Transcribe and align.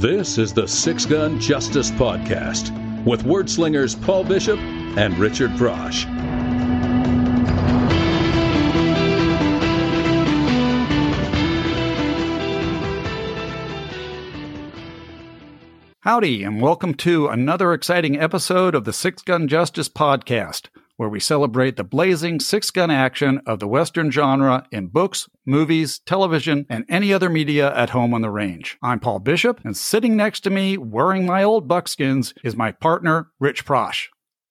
This 0.00 0.38
is 0.38 0.54
the 0.54 0.66
Six 0.66 1.04
Gun 1.04 1.38
Justice 1.38 1.90
Podcast 1.90 2.72
with 3.04 3.24
wordslingers 3.24 4.02
Paul 4.02 4.24
Bishop 4.24 4.58
and 4.58 5.18
Richard 5.18 5.50
Prosch. 5.50 6.06
Howdy, 16.00 16.44
and 16.44 16.62
welcome 16.62 16.94
to 16.94 17.28
another 17.28 17.74
exciting 17.74 18.18
episode 18.18 18.74
of 18.74 18.86
the 18.86 18.94
Six 18.94 19.20
Gun 19.20 19.48
Justice 19.48 19.90
Podcast, 19.90 20.68
where 21.00 21.08
we 21.08 21.18
celebrate 21.18 21.78
the 21.78 21.82
blazing 21.82 22.38
six 22.38 22.70
gun 22.70 22.90
action 22.90 23.40
of 23.46 23.58
the 23.58 23.66
Western 23.66 24.10
genre 24.10 24.66
in 24.70 24.86
books, 24.86 25.30
movies, 25.46 25.98
television, 26.04 26.66
and 26.68 26.84
any 26.90 27.10
other 27.10 27.30
media 27.30 27.74
at 27.74 27.88
home 27.88 28.12
on 28.12 28.20
the 28.20 28.28
range. 28.28 28.76
I'm 28.82 29.00
Paul 29.00 29.20
Bishop, 29.20 29.62
and 29.64 29.74
sitting 29.74 30.14
next 30.14 30.40
to 30.40 30.50
me, 30.50 30.76
wearing 30.76 31.24
my 31.24 31.42
old 31.42 31.66
buckskins, 31.66 32.34
is 32.44 32.54
my 32.54 32.70
partner, 32.70 33.30
Rich 33.40 33.64
Prosch. 33.64 34.08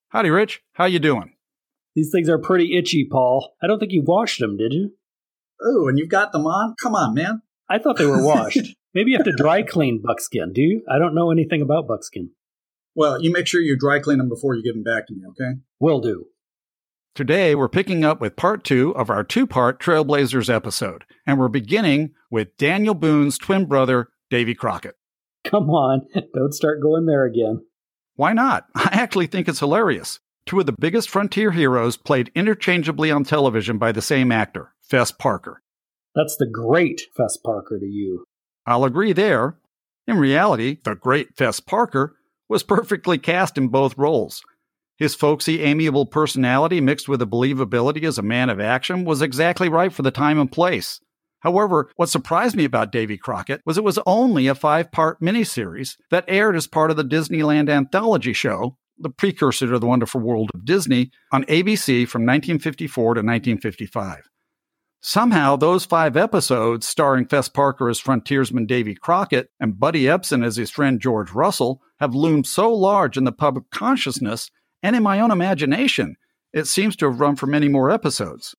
Howdy, 0.08 0.30
Rich. 0.30 0.60
How 0.72 0.86
you 0.86 0.98
doing? 0.98 1.34
These 1.94 2.10
things 2.10 2.28
are 2.28 2.36
pretty 2.36 2.76
itchy, 2.76 3.06
Paul. 3.08 3.54
I 3.62 3.68
don't 3.68 3.78
think 3.78 3.92
you 3.92 4.02
washed 4.04 4.40
them, 4.40 4.56
did 4.56 4.72
you? 4.72 4.90
Oh, 5.62 5.86
and 5.86 6.00
you've 6.00 6.08
got 6.08 6.32
them 6.32 6.46
on? 6.46 6.74
Come 6.82 6.96
on, 6.96 7.14
man. 7.14 7.42
I 7.68 7.78
thought 7.78 7.96
they 7.96 8.06
were 8.06 8.24
washed. 8.26 8.74
Maybe 8.92 9.12
you 9.12 9.18
have 9.18 9.26
to 9.26 9.36
dry 9.36 9.62
clean 9.62 10.02
buckskin, 10.04 10.52
do 10.52 10.62
you? 10.62 10.82
I 10.90 10.98
don't 10.98 11.14
know 11.14 11.30
anything 11.30 11.62
about 11.62 11.86
buckskin. 11.86 12.30
Well, 12.96 13.22
you 13.22 13.30
make 13.30 13.46
sure 13.46 13.60
you 13.60 13.76
dry 13.78 14.00
clean 14.00 14.18
them 14.18 14.28
before 14.28 14.56
you 14.56 14.64
give 14.64 14.74
them 14.74 14.82
back 14.82 15.06
to 15.06 15.14
me, 15.14 15.20
okay? 15.28 15.60
Will 15.78 16.00
do. 16.00 16.26
Today, 17.14 17.56
we're 17.56 17.68
picking 17.68 18.04
up 18.04 18.20
with 18.20 18.36
part 18.36 18.62
two 18.62 18.94
of 18.94 19.10
our 19.10 19.24
two 19.24 19.44
part 19.44 19.80
Trailblazers 19.80 20.52
episode, 20.52 21.04
and 21.26 21.40
we're 21.40 21.48
beginning 21.48 22.12
with 22.30 22.56
Daniel 22.56 22.94
Boone's 22.94 23.36
twin 23.36 23.66
brother, 23.66 24.08
Davy 24.30 24.54
Crockett. 24.54 24.94
Come 25.44 25.70
on, 25.70 26.06
don't 26.34 26.54
start 26.54 26.80
going 26.80 27.06
there 27.06 27.24
again. 27.24 27.64
Why 28.14 28.32
not? 28.32 28.66
I 28.76 28.90
actually 28.92 29.26
think 29.26 29.48
it's 29.48 29.58
hilarious. 29.58 30.20
Two 30.46 30.60
of 30.60 30.66
the 30.66 30.72
biggest 30.78 31.10
frontier 31.10 31.50
heroes 31.50 31.96
played 31.96 32.30
interchangeably 32.36 33.10
on 33.10 33.24
television 33.24 33.76
by 33.76 33.90
the 33.90 34.02
same 34.02 34.30
actor, 34.30 34.72
Fess 34.80 35.10
Parker. 35.10 35.62
That's 36.14 36.36
the 36.36 36.46
great 36.46 37.02
Fess 37.16 37.36
Parker 37.36 37.80
to 37.80 37.86
you. 37.86 38.24
I'll 38.66 38.84
agree 38.84 39.12
there. 39.12 39.56
In 40.06 40.16
reality, 40.16 40.78
the 40.84 40.94
great 40.94 41.36
Fess 41.36 41.58
Parker 41.58 42.14
was 42.48 42.62
perfectly 42.62 43.18
cast 43.18 43.58
in 43.58 43.68
both 43.68 43.98
roles. 43.98 44.42
His 45.00 45.14
folksy, 45.14 45.62
amiable 45.62 46.04
personality 46.04 46.78
mixed 46.82 47.08
with 47.08 47.22
a 47.22 47.26
believability 47.26 48.04
as 48.04 48.18
a 48.18 48.22
man 48.22 48.50
of 48.50 48.60
action 48.60 49.06
was 49.06 49.22
exactly 49.22 49.70
right 49.70 49.90
for 49.90 50.02
the 50.02 50.10
time 50.10 50.38
and 50.38 50.52
place. 50.52 51.00
However, 51.40 51.90
what 51.96 52.10
surprised 52.10 52.54
me 52.54 52.64
about 52.64 52.92
Davy 52.92 53.16
Crockett 53.16 53.62
was 53.64 53.78
it 53.78 53.84
was 53.84 53.98
only 54.04 54.46
a 54.46 54.54
five 54.54 54.92
part 54.92 55.18
miniseries 55.22 55.96
that 56.10 56.26
aired 56.28 56.54
as 56.54 56.66
part 56.66 56.90
of 56.90 56.98
the 56.98 57.02
Disneyland 57.02 57.70
anthology 57.70 58.34
show, 58.34 58.76
the 58.98 59.08
precursor 59.08 59.68
to 59.68 59.78
the 59.78 59.86
Wonderful 59.86 60.20
World 60.20 60.50
of 60.52 60.66
Disney, 60.66 61.10
on 61.32 61.44
ABC 61.44 62.06
from 62.06 62.26
1954 62.26 63.02
to 63.14 63.20
1955. 63.20 64.28
Somehow, 65.00 65.56
those 65.56 65.86
five 65.86 66.14
episodes, 66.14 66.86
starring 66.86 67.24
Fess 67.24 67.48
Parker 67.48 67.88
as 67.88 67.98
frontiersman 67.98 68.66
Davy 68.66 68.94
Crockett 68.94 69.48
and 69.58 69.80
Buddy 69.80 70.02
Ebsen 70.02 70.44
as 70.44 70.56
his 70.56 70.70
friend 70.70 71.00
George 71.00 71.30
Russell, 71.30 71.80
have 72.00 72.14
loomed 72.14 72.46
so 72.46 72.70
large 72.70 73.16
in 73.16 73.24
the 73.24 73.32
public 73.32 73.70
consciousness 73.70 74.50
and 74.82 74.96
in 74.96 75.02
my 75.02 75.20
own 75.20 75.30
imagination, 75.30 76.16
it 76.52 76.66
seems 76.66 76.96
to 76.96 77.06
have 77.06 77.20
run 77.20 77.36
for 77.36 77.46
many 77.46 77.68
more 77.68 77.90
episodes. 77.90 78.54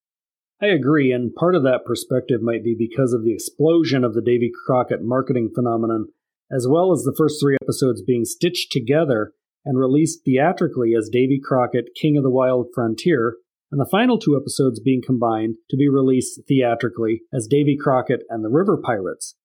I 0.62 0.68
agree, 0.68 1.12
and 1.12 1.34
part 1.34 1.56
of 1.56 1.64
that 1.64 1.86
perspective 1.86 2.42
might 2.42 2.64
be 2.64 2.76
because 2.78 3.14
of 3.14 3.24
the 3.24 3.34
explosion 3.34 4.04
of 4.04 4.14
the 4.14 4.22
Davy 4.22 4.52
Crockett 4.66 5.02
marketing 5.02 5.50
phenomenon, 5.56 6.08
as 6.52 6.68
well 6.70 6.92
as 6.92 7.02
the 7.02 7.16
first 7.18 7.42
three 7.42 7.58
episodes 7.64 8.04
being 8.04 8.26
stitched 8.26 8.72
together 8.72 9.34
and 9.66 9.80
released 9.80 10.24
theatrically 10.24 10.94
as 10.96 11.10
Davy 11.12 11.40
Crockett, 11.44 11.96
King 12.00 12.18
of 12.18 12.24
the 12.24 12.30
Wild 12.30 12.68
Frontier, 12.74 13.38
and 13.72 13.80
the 13.80 13.90
final 13.90 14.20
two 14.20 14.38
episodes 14.40 14.80
being 14.80 15.02
combined 15.04 15.56
to 15.70 15.78
be 15.78 15.90
released 15.90 16.42
theatrically 16.48 17.22
as 17.34 17.48
Davy 17.48 17.78
Crockett 17.82 18.22
and 18.30 18.44
the 18.44 18.50
River 18.50 18.78
Pirates. 18.78 19.36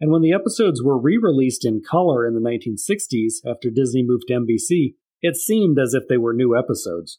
And 0.00 0.10
when 0.10 0.22
the 0.22 0.32
episodes 0.32 0.82
were 0.82 1.00
re 1.00 1.18
released 1.20 1.64
in 1.64 1.82
color 1.82 2.26
in 2.26 2.34
the 2.34 2.40
1960s 2.40 3.50
after 3.50 3.70
Disney 3.70 4.02
moved 4.04 4.24
to 4.28 4.34
NBC, 4.34 4.94
it 5.22 5.36
seemed 5.36 5.78
as 5.78 5.94
if 5.94 6.04
they 6.08 6.16
were 6.16 6.32
new 6.32 6.56
episodes. 6.56 7.18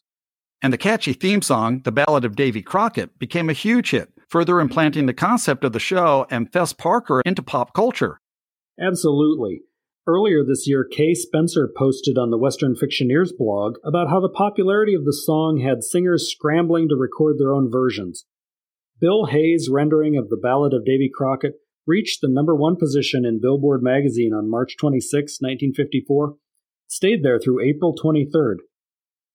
And 0.62 0.72
the 0.72 0.78
catchy 0.78 1.12
theme 1.12 1.42
song, 1.42 1.80
The 1.84 1.92
Ballad 1.92 2.24
of 2.24 2.36
Davy 2.36 2.62
Crockett, 2.62 3.18
became 3.18 3.50
a 3.50 3.54
huge 3.54 3.90
hit, 3.90 4.12
further 4.28 4.60
implanting 4.60 5.06
the 5.06 5.12
concept 5.12 5.64
of 5.64 5.72
the 5.72 5.80
show 5.80 6.26
and 6.30 6.52
Fess 6.52 6.72
Parker 6.72 7.20
into 7.26 7.42
pop 7.42 7.74
culture. 7.74 8.20
Absolutely. 8.80 9.62
Earlier 10.06 10.44
this 10.44 10.66
year, 10.66 10.84
Kay 10.84 11.14
Spencer 11.14 11.68
posted 11.76 12.18
on 12.18 12.30
the 12.30 12.38
Western 12.38 12.74
Fictioneers 12.74 13.30
blog 13.36 13.76
about 13.84 14.08
how 14.08 14.20
the 14.20 14.28
popularity 14.28 14.94
of 14.94 15.04
the 15.04 15.12
song 15.12 15.60
had 15.60 15.84
singers 15.84 16.30
scrambling 16.30 16.88
to 16.88 16.96
record 16.96 17.38
their 17.38 17.52
own 17.52 17.70
versions. 17.70 18.24
Bill 19.00 19.26
Hayes' 19.26 19.68
rendering 19.70 20.16
of 20.16 20.28
the 20.28 20.36
Ballad 20.36 20.72
of 20.72 20.84
Davy 20.84 21.10
Crockett 21.12 21.54
reached 21.86 22.20
the 22.20 22.28
number 22.28 22.54
one 22.54 22.76
position 22.76 23.24
in 23.24 23.40
Billboard 23.40 23.82
magazine 23.82 24.32
on 24.32 24.50
March 24.50 24.76
26, 24.76 25.38
1954, 25.40 26.34
stayed 26.92 27.22
there 27.22 27.38
through 27.38 27.64
April 27.64 27.94
23rd. 27.94 28.56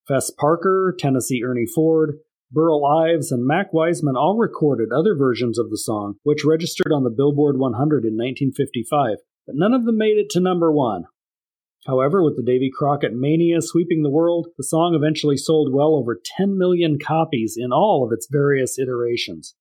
Fess 0.08 0.32
Parker, 0.32 0.96
Tennessee 0.98 1.42
Ernie 1.44 1.66
Ford, 1.66 2.20
Burl 2.52 2.86
Ives, 2.86 3.32
and 3.32 3.46
Mac 3.46 3.74
Wiseman 3.74 4.16
all 4.16 4.38
recorded 4.38 4.90
other 4.92 5.16
versions 5.16 5.60
of 5.60 5.70
the 5.70 5.78
song, 5.78 6.16
which 6.24 6.46
registered 6.46 6.94
on 6.94 7.04
the 7.04 7.10
Billboard 7.10 7.58
100 7.58 8.06
in 8.06 8.14
1955 8.16 9.18
but 9.48 9.56
none 9.56 9.74
of 9.74 9.86
them 9.86 9.98
made 9.98 10.18
it 10.18 10.30
to 10.32 10.40
number 10.42 10.72
one. 10.72 11.06
However, 11.88 12.22
with 12.22 12.36
the 12.36 12.44
Davy 12.44 12.70
Crockett 12.70 13.14
mania 13.14 13.62
sweeping 13.62 14.04
the 14.04 14.10
world, 14.10 14.50
the 14.58 14.64
song 14.64 14.94
eventually 14.94 15.38
sold 15.38 15.74
well 15.74 15.96
over 15.96 16.20
10 16.38 16.58
million 16.58 17.00
copies 17.00 17.56
in 17.58 17.72
all 17.72 18.06
of 18.06 18.12
its 18.12 18.28
various 18.30 18.78
iterations. 18.78 19.56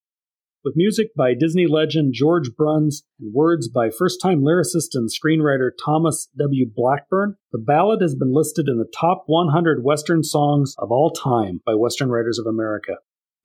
With 0.67 0.75
music 0.75 1.15
by 1.15 1.35
Disney 1.35 1.69
legend 1.69 2.13
George 2.13 2.51
Bruns 2.57 3.05
and 3.21 3.33
words 3.33 3.69
by 3.69 3.89
first 3.89 4.21
time 4.21 4.41
lyricist 4.41 4.95
and 4.95 5.09
screenwriter 5.09 5.71
Thomas 5.85 6.29
W. 6.37 6.67
Blackburn, 6.69 7.37
the 7.53 7.59
ballad 7.59 8.01
has 8.01 8.17
been 8.17 8.35
listed 8.35 8.67
in 8.67 8.77
the 8.77 8.93
top 8.93 9.23
100 9.27 9.85
Western 9.85 10.25
songs 10.25 10.75
of 10.79 10.91
all 10.91 11.13
time 11.13 11.61
by 11.65 11.77
Western 11.77 12.11
Writers 12.11 12.41
of 12.41 12.47
America. 12.47 12.95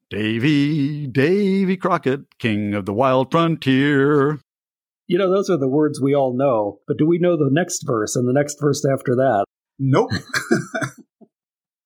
Davy, 0.10 1.06
Davy 1.06 1.78
Crockett, 1.78 2.22
king 2.40 2.74
of 2.74 2.88
the 2.88 2.94
wild 2.94 3.30
frontier. 3.30 4.40
You 5.06 5.20
know, 5.20 5.30
those 5.30 5.52
are 5.52 5.58
the 5.58 5.68
words 5.68 6.02
we 6.02 6.16
all 6.16 6.36
know, 6.36 6.80
but 6.88 6.98
do 6.98 7.06
we 7.06 7.20
know 7.20 7.38
the 7.38 7.52
next 7.52 7.86
verse 7.86 8.16
and 8.16 8.28
the 8.28 8.34
next 8.34 8.60
verse 8.60 8.84
after 8.84 9.16
that? 9.18 9.46
Nope. 9.78 10.10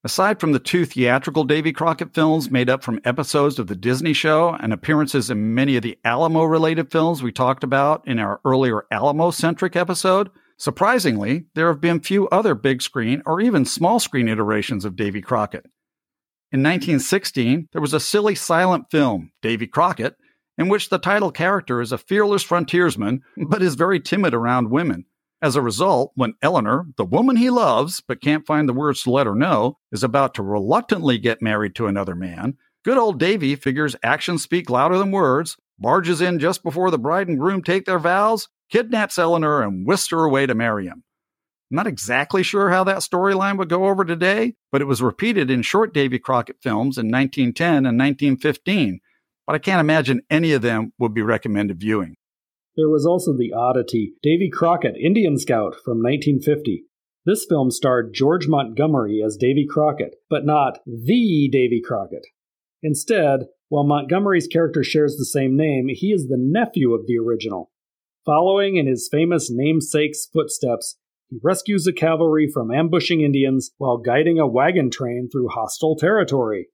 Aside 0.06 0.40
from 0.40 0.52
the 0.52 0.60
two 0.60 0.86
theatrical 0.86 1.46
Davy 1.46 1.74
Crockett 1.74 2.14
films 2.14 2.52
made 2.52 2.70
up 2.70 2.84
from 2.84 3.00
episodes 3.04 3.58
of 3.58 3.66
the 3.66 3.76
Disney 3.76 4.14
show 4.14 4.56
and 4.62 4.72
appearances 4.72 5.32
in 5.32 5.56
many 5.56 5.78
of 5.78 5.82
the 5.82 5.98
Alamo 6.06 6.44
related 6.44 6.92
films 6.92 7.24
we 7.24 7.32
talked 7.32 7.64
about 7.64 8.08
in 8.08 8.20
our 8.20 8.40
earlier 8.46 8.86
Alamo 8.92 9.32
centric 9.32 9.76
episode, 9.76 10.30
surprisingly, 10.58 11.46
there 11.56 11.70
have 11.70 11.82
been 11.82 12.00
few 12.00 12.30
other 12.30 12.54
big 12.54 12.84
screen 12.84 13.24
or 13.26 13.42
even 13.42 13.66
small 13.66 14.00
screen 14.00 14.28
iterations 14.28 14.86
of 14.86 14.96
Davy 14.96 15.24
Crockett. 15.24 15.66
In 16.52 16.62
1916, 16.62 17.70
there 17.72 17.82
was 17.82 17.96
a 17.96 18.00
silly 18.00 18.36
silent 18.36 18.92
film, 18.92 19.32
Davy 19.42 19.66
Crockett, 19.66 20.18
in 20.56 20.70
which 20.70 20.90
the 20.90 21.00
title 21.00 21.32
character 21.32 21.82
is 21.82 21.92
a 21.92 21.98
fearless 21.98 22.44
frontiersman 22.44 23.24
but 23.36 23.64
is 23.64 23.74
very 23.74 24.00
timid 24.00 24.36
around 24.36 24.70
women. 24.70 25.06
As 25.46 25.56
a 25.56 25.62
result, 25.62 26.12
when 26.16 26.34
Eleanor, 26.42 26.88
the 26.98 27.06
woman 27.06 27.36
he 27.36 27.52
loves 27.52 28.02
but 28.08 28.20
can't 28.20 28.48
find 28.48 28.68
the 28.68 28.74
words 28.74 29.04
to 29.04 29.12
let 29.12 29.28
her 29.28 29.36
know, 29.36 29.78
is 29.92 30.04
about 30.04 30.34
to 30.34 30.42
reluctantly 30.42 31.20
get 31.20 31.40
married 31.40 31.76
to 31.76 31.86
another 31.86 32.16
man, 32.16 32.58
good 32.84 32.98
old 32.98 33.20
Davy 33.20 33.56
figures 33.56 33.96
actions 34.02 34.42
speak 34.42 34.72
louder 34.72 34.98
than 34.98 35.12
words, 35.12 35.56
barges 35.78 36.20
in 36.20 36.40
just 36.40 36.64
before 36.64 36.90
the 36.90 36.98
bride 36.98 37.28
and 37.28 37.38
groom 37.38 37.62
take 37.62 37.86
their 37.86 38.00
vows, 38.00 38.48
kidnaps 38.72 39.20
Eleanor, 39.20 39.62
and 39.62 39.86
whisks 39.86 40.10
her 40.10 40.24
away 40.24 40.48
to 40.48 40.56
marry 40.56 40.88
him. 40.88 41.04
I'm 41.70 41.76
not 41.76 41.86
exactly 41.86 42.42
sure 42.42 42.72
how 42.72 42.84
that 42.86 43.02
storyline 43.02 43.60
would 43.60 43.70
go 43.70 43.86
over 43.86 44.04
today, 44.04 44.56
but 44.72 44.82
it 44.82 44.86
was 44.86 45.04
repeated 45.04 45.52
in 45.52 45.62
short 45.62 45.94
Davy 45.94 46.18
Crockett 46.18 46.58
films 46.64 46.98
in 46.98 47.12
1910 47.12 47.86
and 47.86 48.00
1915, 48.00 49.00
but 49.46 49.54
I 49.54 49.60
can't 49.60 49.80
imagine 49.80 50.24
any 50.28 50.54
of 50.54 50.64
them 50.64 50.94
would 50.98 51.14
be 51.14 51.22
recommended 51.22 51.80
viewing. 51.80 52.16
There 52.78 52.90
was 52.90 53.06
also 53.06 53.32
the 53.36 53.54
oddity 53.54 54.14
Davy 54.22 54.50
Crockett, 54.50 54.98
Indian 54.98 55.38
Scout 55.38 55.76
from 55.76 56.04
1950. 56.04 56.86
This 57.26 57.46
film 57.48 57.72
starred 57.72 58.14
George 58.14 58.48
Montgomery 58.48 59.24
as 59.26 59.38
Davy 59.38 59.66
Crockett, 59.66 60.16
but 60.30 60.46
not 60.46 60.80
the 60.86 61.50
Davy 61.52 61.82
Crockett. 61.82 62.28
Instead, 62.84 63.48
while 63.70 63.84
Montgomery's 63.84 64.48
character 64.48 64.84
shares 64.84 65.18
the 65.18 65.26
same 65.26 65.56
name, 65.56 65.88
he 65.90 66.12
is 66.12 66.28
the 66.28 66.38
nephew 66.38 66.94
of 66.94 67.08
the 67.08 67.18
original. 67.18 67.72
Following 68.26 68.76
in 68.76 68.88
his 68.88 69.10
famous 69.12 69.52
namesake's 69.52 70.28
footsteps, 70.32 70.98
he 71.30 71.40
rescues 71.42 71.86
the 71.86 71.94
cavalry 71.94 72.48
from 72.52 72.72
ambushing 72.72 73.22
Indians 73.22 73.72
while 73.78 73.98
guiding 73.98 74.38
a 74.38 74.46
wagon 74.46 74.92
train 74.92 75.30
through 75.32 75.48
hostile 75.50 75.96
territory. 75.96 76.68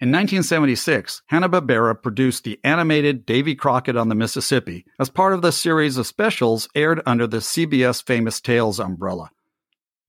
In 0.00 0.10
1976, 0.10 1.22
Hanna-Barbera 1.26 2.00
produced 2.00 2.44
the 2.44 2.60
animated 2.62 3.26
Davy 3.26 3.56
Crockett 3.56 3.96
on 3.96 4.08
the 4.08 4.14
Mississippi 4.14 4.86
as 4.96 5.10
part 5.10 5.34
of 5.34 5.42
the 5.42 5.50
series 5.50 5.96
of 5.96 6.06
specials 6.06 6.68
aired 6.76 7.02
under 7.04 7.26
the 7.26 7.38
CBS 7.38 8.00
Famous 8.00 8.40
Tales 8.40 8.78
umbrella. 8.78 9.32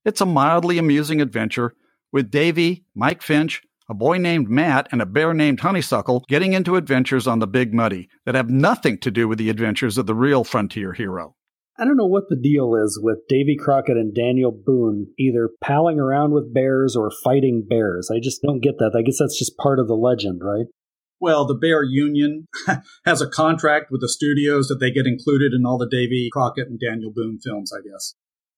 It's 0.05 0.21
a 0.21 0.27
mildly 0.27 0.77
amusing 0.77 1.21
adventure 1.21 1.73
with 2.11 2.29
Davy, 2.29 2.85
Mike 2.93 3.23
Fink, 3.23 3.61
a 3.89 3.95
boy 3.95 4.19
named 4.19 4.47
Matt, 4.47 4.87
and 4.91 5.01
a 5.01 5.07
bear 5.07 5.33
named 5.33 5.61
Honeysuckle 5.61 6.23
getting 6.27 6.53
into 6.53 6.75
adventures 6.75 7.25
on 7.25 7.39
the 7.39 7.47
Big 7.47 7.73
Muddy 7.73 8.09
that 8.27 8.35
have 8.35 8.47
nothing 8.47 8.99
to 8.99 9.09
do 9.09 9.27
with 9.27 9.39
the 9.39 9.49
adventures 9.49 9.97
of 9.97 10.05
the 10.05 10.13
real 10.13 10.43
frontier 10.43 10.93
hero. 10.93 11.35
I 11.79 11.85
don't 11.85 11.95
know 11.95 12.05
what 12.05 12.27
the 12.27 12.35
deal 12.35 12.75
is 12.75 12.99
with 13.01 13.19
Davy 13.29 13.55
Crockett 13.55 13.95
and 13.95 14.13
Daniel 14.13 14.51
Boone 14.51 15.07
either 15.17 15.49
palling 15.63 15.97
around 15.97 16.33
with 16.33 16.53
bears 16.53 16.93
or 16.93 17.09
fighting 17.23 17.65
bears. 17.67 18.11
I 18.13 18.19
just 18.19 18.41
don't 18.41 18.59
get 18.59 18.79
that. 18.79 18.93
I 18.97 19.01
guess 19.01 19.19
that's 19.19 19.39
just 19.39 19.55
part 19.55 19.79
of 19.79 19.87
the 19.87 19.95
legend, 19.95 20.41
right? 20.43 20.65
Well, 21.21 21.45
the 21.45 21.55
Bear 21.55 21.83
Union 21.83 22.47
has 23.05 23.21
a 23.21 23.29
contract 23.29 23.91
with 23.91 24.01
the 24.01 24.09
studios 24.09 24.67
that 24.67 24.81
they 24.81 24.91
get 24.91 25.07
included 25.07 25.53
in 25.53 25.65
all 25.65 25.77
the 25.77 25.87
Davy 25.89 26.29
Crockett 26.33 26.67
and 26.67 26.77
Daniel 26.77 27.13
Boone 27.15 27.39
films, 27.41 27.71
I 27.73 27.79
guess. 27.81 28.13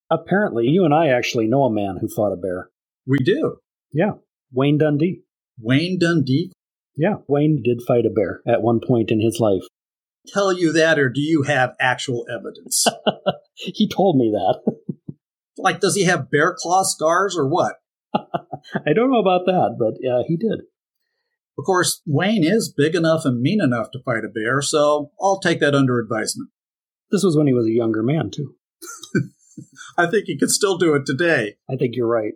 Apparently, 0.09 0.65
you 0.65 0.83
and 0.83 0.93
I 0.93 1.09
actually 1.09 1.47
know 1.47 1.63
a 1.63 1.73
man 1.73 1.97
who 2.01 2.07
fought 2.07 2.33
a 2.33 2.37
bear. 2.37 2.69
We 3.05 3.19
do. 3.19 3.57
Yeah, 3.93 4.13
Wayne 4.51 4.79
Dundee. 4.79 5.21
Wayne 5.59 5.99
Dundee? 5.99 6.51
Yeah, 6.95 7.17
Wayne 7.27 7.61
did 7.63 7.81
fight 7.87 8.05
a 8.07 8.09
bear 8.09 8.41
at 8.47 8.63
one 8.63 8.79
point 8.85 9.11
in 9.11 9.21
his 9.21 9.39
life 9.39 9.63
tell 10.27 10.53
you 10.53 10.73
that, 10.73 10.99
or 10.99 11.09
do 11.09 11.21
you 11.21 11.43
have 11.43 11.75
actual 11.79 12.25
evidence? 12.31 12.85
he 13.55 13.87
told 13.87 14.17
me 14.17 14.31
that. 14.31 15.15
like, 15.57 15.79
does 15.79 15.95
he 15.95 16.05
have 16.05 16.31
bear 16.31 16.55
claw 16.57 16.83
scars 16.83 17.35
or 17.37 17.47
what? 17.47 17.75
I 18.13 18.93
don't 18.93 19.11
know 19.11 19.19
about 19.19 19.45
that, 19.45 19.75
but 19.79 19.95
yeah, 20.01 20.21
he 20.27 20.37
did. 20.37 20.61
Of 21.57 21.65
course, 21.65 22.01
Wayne 22.05 22.43
is 22.43 22.73
big 22.75 22.95
enough 22.95 23.25
and 23.25 23.41
mean 23.41 23.61
enough 23.61 23.91
to 23.91 24.01
fight 24.03 24.23
a 24.25 24.29
bear, 24.29 24.61
so 24.61 25.11
I'll 25.21 25.39
take 25.39 25.59
that 25.59 25.75
under 25.75 25.99
advisement. 25.99 26.49
This 27.11 27.23
was 27.23 27.37
when 27.37 27.47
he 27.47 27.53
was 27.53 27.67
a 27.67 27.71
younger 27.71 28.01
man, 28.01 28.31
too. 28.31 28.55
I 29.97 30.07
think 30.07 30.25
he 30.25 30.37
could 30.37 30.49
still 30.49 30.77
do 30.77 30.95
it 30.95 31.05
today. 31.05 31.55
I 31.69 31.75
think 31.75 31.95
you're 31.95 32.07
right. 32.07 32.33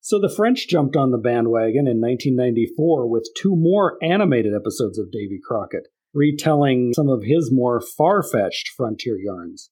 So 0.00 0.18
the 0.18 0.32
French 0.34 0.68
jumped 0.68 0.96
on 0.96 1.10
the 1.10 1.18
bandwagon 1.18 1.86
in 1.86 2.00
1994 2.00 3.08
with 3.08 3.28
two 3.36 3.54
more 3.54 3.96
animated 4.02 4.54
episodes 4.54 4.98
of 4.98 5.12
Davy 5.12 5.38
Crockett 5.46 5.88
retelling 6.14 6.92
some 6.94 7.08
of 7.08 7.22
his 7.24 7.50
more 7.52 7.80
far 7.80 8.22
fetched 8.22 8.70
frontier 8.76 9.16
yarns. 9.18 9.70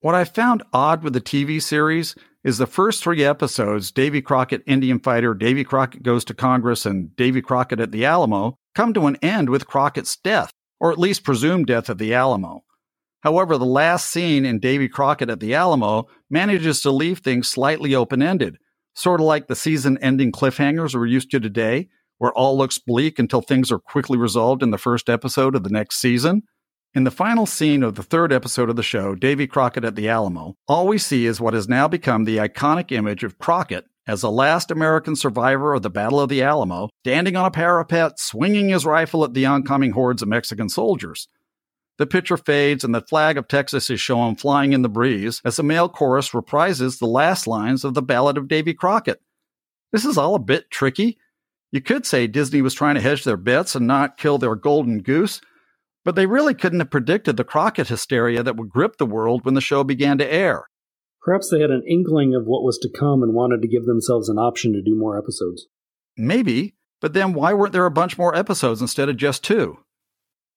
What 0.00 0.14
I 0.14 0.24
found 0.24 0.62
odd 0.72 1.02
with 1.02 1.12
the 1.12 1.20
TV 1.20 1.60
series 1.60 2.14
is 2.44 2.58
the 2.58 2.66
first 2.66 3.02
three 3.02 3.24
episodes 3.24 3.90
Davy 3.90 4.22
Crockett, 4.22 4.62
Indian 4.66 5.00
Fighter, 5.00 5.34
Davy 5.34 5.64
Crockett 5.64 6.02
Goes 6.02 6.24
to 6.26 6.34
Congress, 6.34 6.86
and 6.86 7.14
Davy 7.16 7.42
Crockett 7.42 7.80
at 7.80 7.90
the 7.90 8.04
Alamo 8.04 8.54
come 8.74 8.94
to 8.94 9.06
an 9.06 9.16
end 9.22 9.50
with 9.50 9.66
Crockett's 9.66 10.16
death, 10.16 10.52
or 10.78 10.92
at 10.92 10.98
least 10.98 11.24
presumed 11.24 11.66
death 11.66 11.90
at 11.90 11.98
the 11.98 12.14
Alamo. 12.14 12.62
However, 13.22 13.58
the 13.58 13.66
last 13.66 14.08
scene 14.08 14.44
in 14.44 14.60
Davy 14.60 14.88
Crockett 14.88 15.30
at 15.30 15.40
the 15.40 15.54
Alamo 15.54 16.06
manages 16.30 16.80
to 16.82 16.92
leave 16.92 17.18
things 17.18 17.48
slightly 17.48 17.94
open 17.94 18.22
ended, 18.22 18.56
sort 18.94 19.20
of 19.20 19.26
like 19.26 19.48
the 19.48 19.56
season 19.56 19.98
ending 20.00 20.30
cliffhangers 20.30 20.94
we're 20.94 21.06
used 21.06 21.30
to 21.32 21.40
today, 21.40 21.88
where 22.18 22.32
all 22.32 22.58
looks 22.58 22.78
bleak 22.78 23.18
until 23.18 23.40
things 23.40 23.72
are 23.72 23.78
quickly 23.78 24.18
resolved 24.18 24.62
in 24.62 24.70
the 24.70 24.78
first 24.78 25.08
episode 25.08 25.54
of 25.54 25.62
the 25.62 25.70
next 25.70 26.00
season. 26.00 26.42
In 26.94 27.04
the 27.04 27.10
final 27.10 27.46
scene 27.46 27.82
of 27.82 27.94
the 27.94 28.02
third 28.02 28.32
episode 28.32 28.70
of 28.70 28.76
the 28.76 28.82
show, 28.82 29.14
Davy 29.14 29.46
Crockett 29.46 29.84
at 29.84 29.94
the 29.94 30.08
Alamo, 30.08 30.54
all 30.66 30.86
we 30.86 30.98
see 30.98 31.26
is 31.26 31.40
what 31.40 31.54
has 31.54 31.68
now 31.68 31.86
become 31.86 32.24
the 32.24 32.38
iconic 32.38 32.92
image 32.92 33.24
of 33.24 33.38
Crockett 33.38 33.84
as 34.06 34.22
the 34.22 34.30
last 34.30 34.70
American 34.70 35.14
survivor 35.14 35.74
of 35.74 35.82
the 35.82 35.90
Battle 35.90 36.18
of 36.18 36.30
the 36.30 36.42
Alamo, 36.42 36.88
standing 37.04 37.36
on 37.36 37.44
a 37.44 37.50
parapet, 37.50 38.18
swinging 38.18 38.70
his 38.70 38.86
rifle 38.86 39.22
at 39.22 39.34
the 39.34 39.44
oncoming 39.44 39.92
hordes 39.92 40.22
of 40.22 40.28
Mexican 40.28 40.70
soldiers. 40.70 41.28
The 41.98 42.06
picture 42.06 42.38
fades 42.38 42.84
and 42.84 42.94
the 42.94 43.02
flag 43.02 43.36
of 43.36 43.48
Texas 43.48 43.90
is 43.90 44.00
shown 44.00 44.36
flying 44.36 44.72
in 44.72 44.82
the 44.82 44.88
breeze 44.88 45.42
as 45.44 45.56
the 45.56 45.62
male 45.62 45.88
chorus 45.88 46.30
reprises 46.30 46.98
the 46.98 47.06
last 47.06 47.46
lines 47.46 47.84
of 47.84 47.92
the 47.94 48.02
Ballad 48.02 48.38
of 48.38 48.48
Davy 48.48 48.72
Crockett. 48.72 49.20
This 49.92 50.04
is 50.04 50.16
all 50.16 50.34
a 50.34 50.40
bit 50.40 50.70
tricky, 50.70 51.18
you 51.70 51.80
could 51.80 52.06
say 52.06 52.26
Disney 52.26 52.62
was 52.62 52.74
trying 52.74 52.94
to 52.94 53.00
hedge 53.00 53.24
their 53.24 53.36
bets 53.36 53.74
and 53.74 53.86
not 53.86 54.16
kill 54.16 54.38
their 54.38 54.54
golden 54.54 55.00
goose, 55.00 55.40
but 56.04 56.14
they 56.14 56.26
really 56.26 56.54
couldn't 56.54 56.80
have 56.80 56.90
predicted 56.90 57.36
the 57.36 57.44
Crockett 57.44 57.88
hysteria 57.88 58.42
that 58.42 58.56
would 58.56 58.70
grip 58.70 58.96
the 58.96 59.06
world 59.06 59.44
when 59.44 59.54
the 59.54 59.60
show 59.60 59.84
began 59.84 60.18
to 60.18 60.32
air. 60.32 60.66
Perhaps 61.20 61.50
they 61.50 61.60
had 61.60 61.70
an 61.70 61.84
inkling 61.86 62.34
of 62.34 62.46
what 62.46 62.62
was 62.62 62.78
to 62.78 62.88
come 62.88 63.22
and 63.22 63.34
wanted 63.34 63.60
to 63.60 63.68
give 63.68 63.84
themselves 63.84 64.28
an 64.28 64.38
option 64.38 64.72
to 64.72 64.82
do 64.82 64.96
more 64.96 65.18
episodes. 65.18 65.66
Maybe, 66.16 66.76
but 67.00 67.12
then 67.12 67.34
why 67.34 67.52
weren't 67.52 67.72
there 67.72 67.84
a 67.84 67.90
bunch 67.90 68.16
more 68.16 68.34
episodes 68.34 68.80
instead 68.80 69.08
of 69.08 69.16
just 69.16 69.44
two? 69.44 69.78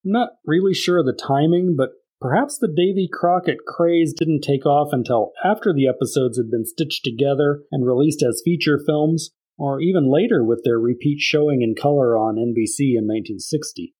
I'm 0.04 0.12
not 0.12 0.30
really 0.46 0.72
sure 0.72 0.98
of 0.98 1.06
the 1.06 1.12
timing, 1.12 1.74
but 1.76 1.90
perhaps 2.20 2.58
the 2.58 2.72
Davy 2.74 3.08
Crockett 3.12 3.58
craze 3.66 4.14
didn't 4.16 4.40
take 4.40 4.64
off 4.64 4.88
until 4.92 5.32
after 5.44 5.72
the 5.74 5.86
episodes 5.86 6.38
had 6.38 6.50
been 6.50 6.64
stitched 6.64 7.04
together 7.04 7.62
and 7.70 7.86
released 7.86 8.22
as 8.22 8.42
feature 8.44 8.80
films, 8.84 9.32
or 9.58 9.80
even 9.80 10.10
later 10.10 10.42
with 10.44 10.62
their 10.64 10.78
repeat 10.78 11.20
showing 11.20 11.62
in 11.62 11.74
color 11.74 12.16
on 12.16 12.36
NBC 12.36 12.96
in 12.96 13.06
1960. 13.06 13.94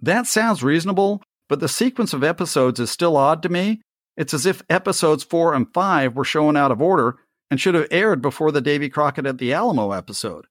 That 0.00 0.26
sounds 0.26 0.62
reasonable, 0.62 1.22
but 1.48 1.60
the 1.60 1.68
sequence 1.68 2.12
of 2.12 2.24
episodes 2.24 2.80
is 2.80 2.90
still 2.90 3.16
odd 3.16 3.42
to 3.42 3.48
me. 3.48 3.82
It's 4.16 4.34
as 4.34 4.46
if 4.46 4.62
episodes 4.68 5.24
4 5.24 5.54
and 5.54 5.66
5 5.72 6.16
were 6.16 6.24
shown 6.24 6.56
out 6.56 6.70
of 6.70 6.82
order 6.82 7.16
and 7.50 7.60
should 7.60 7.74
have 7.74 7.88
aired 7.90 8.22
before 8.22 8.50
the 8.50 8.60
Davy 8.60 8.88
Crockett 8.88 9.26
at 9.26 9.38
the 9.38 9.52
Alamo 9.52 9.92
episode. 9.92 10.46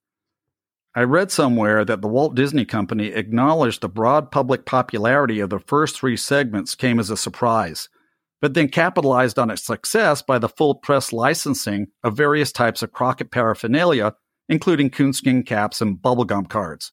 I 0.94 1.04
read 1.04 1.32
somewhere 1.32 1.86
that 1.86 2.02
the 2.02 2.08
Walt 2.08 2.36
Disney 2.36 2.66
Company 2.66 3.08
acknowledged 3.08 3.82
the 3.82 3.88
broad 3.88 4.30
public 4.30 4.66
popularity 4.66 5.40
of 5.40 5.50
the 5.50 5.60
first 5.60 5.98
three 5.98 6.18
segments 6.18 6.76
came 6.76 7.00
as 7.00 7.10
a 7.10 7.16
surprise, 7.16 7.88
but 8.42 8.54
then 8.56 8.68
capitalized 8.68 9.40
on 9.40 9.50
its 9.50 9.64
success 9.64 10.22
by 10.22 10.38
the 10.38 10.50
full 10.50 10.76
press 10.76 11.14
licensing 11.14 11.88
of 12.04 12.18
various 12.18 12.52
types 12.52 12.84
of 12.84 12.92
Crockett 12.92 13.32
paraphernalia 13.32 14.16
including 14.52 14.90
coonskin 14.90 15.44
caps 15.44 15.80
and 15.80 15.98
bubblegum 15.98 16.50
cards. 16.50 16.92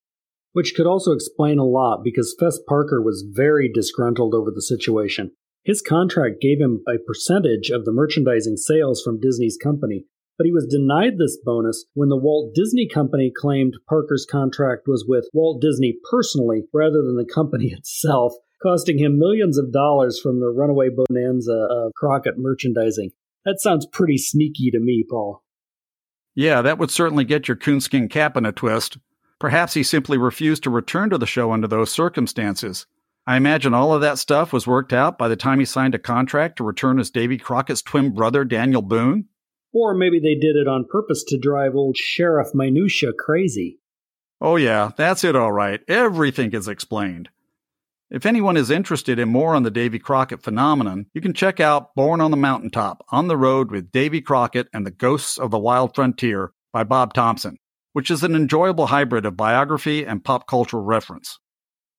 Which 0.52 0.75
could 0.75 0.87
also 0.87 1.12
explain 1.12 1.58
a 1.58 1.64
lot 1.64 2.02
because 2.05 2.37
Fess 2.38 2.58
Parker 2.66 3.02
was 3.02 3.26
very 3.28 3.70
disgruntled 3.70 4.32
over 4.32 4.50
the 4.50 4.62
situation. 4.62 5.32
His 5.64 5.82
contract 5.82 6.40
gave 6.40 6.60
him 6.60 6.82
a 6.88 7.02
percentage 7.05 7.69
of 7.70 7.84
the 7.84 7.93
merchandising 7.93 8.56
sales 8.56 9.02
from 9.02 9.20
Disney's 9.20 9.58
company, 9.62 10.06
but 10.38 10.46
he 10.46 10.52
was 10.52 10.66
denied 10.70 11.19
this 11.19 11.37
bonus 11.44 11.84
when 11.94 12.08
the 12.08 12.16
Walt 12.16 12.55
Disney 12.55 12.88
Company 12.88 13.32
claimed 13.37 13.75
Parker's 13.88 14.25
contract 14.25 14.87
was 14.87 15.05
with 15.06 15.28
Walt 15.34 15.60
Disney 15.60 15.96
personally 16.10 16.62
rather 16.72 17.02
than 17.02 17.16
the 17.16 17.31
company 17.31 17.72
itself, 17.76 18.34
costing 18.62 18.99
him 18.99 19.19
millions 19.19 19.58
of 19.58 19.72
dollars 19.72 20.20
from 20.20 20.38
the 20.38 20.48
runaway 20.48 20.88
bonanza 20.94 21.67
of 21.69 21.93
Crockett 21.96 22.38
merchandising. 22.38 23.10
That 23.44 23.60
sounds 23.60 23.86
pretty 23.86 24.17
sneaky 24.17 24.70
to 24.70 24.79
me, 24.79 25.05
Paul. 25.08 25.43
Yeah, 26.38 26.62
that 26.62 26.78
would 26.78 26.92
certainly 26.92 27.24
get 27.24 27.48
your 27.48 27.56
coonskin 27.56 28.08
cap 28.08 28.36
in 28.36 28.46
a 28.46 28.52
twist. 28.52 28.96
Perhaps 29.40 29.74
he 29.74 29.82
simply 29.82 30.16
refused 30.16 30.62
to 30.62 30.70
return 30.70 31.10
to 31.10 31.18
the 31.18 31.26
show 31.26 31.50
under 31.50 31.66
those 31.66 31.90
circumstances. 31.90 32.86
I 33.26 33.36
imagine 33.36 33.74
all 33.74 33.92
of 33.92 34.02
that 34.02 34.20
stuff 34.20 34.52
was 34.52 34.64
worked 34.64 34.92
out 34.92 35.18
by 35.18 35.26
the 35.26 35.34
time 35.34 35.58
he 35.58 35.64
signed 35.64 35.96
a 35.96 35.98
contract 35.98 36.58
to 36.58 36.64
return 36.64 37.00
as 37.00 37.10
Davy 37.10 37.38
Crockett's 37.38 37.82
twin 37.82 38.14
brother, 38.14 38.44
Daniel 38.44 38.82
Boone. 38.82 39.24
Or 39.72 39.94
maybe 39.94 40.20
they 40.20 40.36
did 40.36 40.54
it 40.54 40.68
on 40.68 40.86
purpose 40.88 41.24
to 41.24 41.38
drive 41.38 41.74
old 41.74 41.96
Sheriff 41.96 42.50
Minutia 42.54 43.10
crazy. 43.18 43.80
Oh, 44.40 44.54
yeah, 44.54 44.92
that's 44.96 45.24
it 45.24 45.34
all 45.34 45.50
right. 45.50 45.80
Everything 45.88 46.52
is 46.52 46.68
explained. 46.68 47.30
If 48.10 48.24
anyone 48.24 48.56
is 48.56 48.70
interested 48.70 49.19
in 49.19 49.29
more 49.29 49.55
on 49.55 49.65
the 49.65 49.70
Davy 49.70 49.98
Crockett 49.98 50.43
phenomenon, 50.43 51.08
you 51.12 51.20
can 51.20 51.34
check 51.34 51.60
out 51.60 51.94
Born 51.94 52.22
on 52.22 52.31
the 52.31 52.38
Mountaintop 52.38 53.05
On 53.10 53.29
the 53.29 53.36
Road 53.36 53.70
with 53.70 53.93
Davy 53.93 54.22
Crockett 54.22 54.67
and 54.72 54.86
the 54.86 54.91
Ghosts 54.91 55.36
of 55.36 55.50
the 55.50 55.58
Wild 55.58 55.94
Frontier 55.94 56.53
by 56.72 56.84
Bob 56.84 57.12
Thompson, 57.12 57.58
which 57.93 58.10
is 58.10 58.22
an 58.22 58.34
enjoyable 58.34 58.86
hybrid 58.86 59.27
of 59.27 59.36
biography 59.36 60.06
and 60.06 60.24
pop 60.24 60.46
cultural 60.46 60.82
reference. 60.82 61.38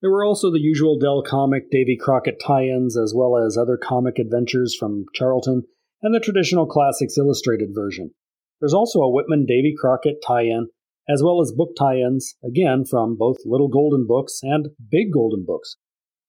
There 0.01 0.10
were 0.10 0.25
also 0.25 0.51
the 0.51 0.60
usual 0.60 0.98
Dell 0.98 1.22
comic 1.22 1.70
Davy 1.70 1.96
Crockett 1.96 2.42
tie 2.44 2.63
ins, 2.63 2.98
as 2.98 3.13
well 3.16 3.38
as 3.38 3.56
other 3.56 3.78
comic 3.78 4.18
adventures 4.18 4.75
from 4.75 5.06
Charlton 5.13 5.62
and 6.01 6.16
the 6.16 6.20
traditional 6.20 6.66
Classics 6.66 7.20
Illustrated 7.20 7.70
version. 7.75 8.16
There's 8.60 8.74
also 8.74 9.01
a 9.01 9.12
Whitman 9.12 9.46
Davy 9.46 9.75
Crockett 9.80 10.24
tie 10.25 10.46
in, 10.46 10.70
as 11.08 11.22
well 11.22 11.39
as 11.39 11.51
book 11.51 11.75
tie 11.78 11.98
ins, 11.98 12.34
again 12.44 12.84
from 12.84 13.16
both 13.16 13.46
Little 13.46 13.68
Golden 13.68 14.08
Books 14.08 14.39
and 14.42 14.70
Big 14.89 15.13
Golden 15.13 15.46
Books 15.46 15.75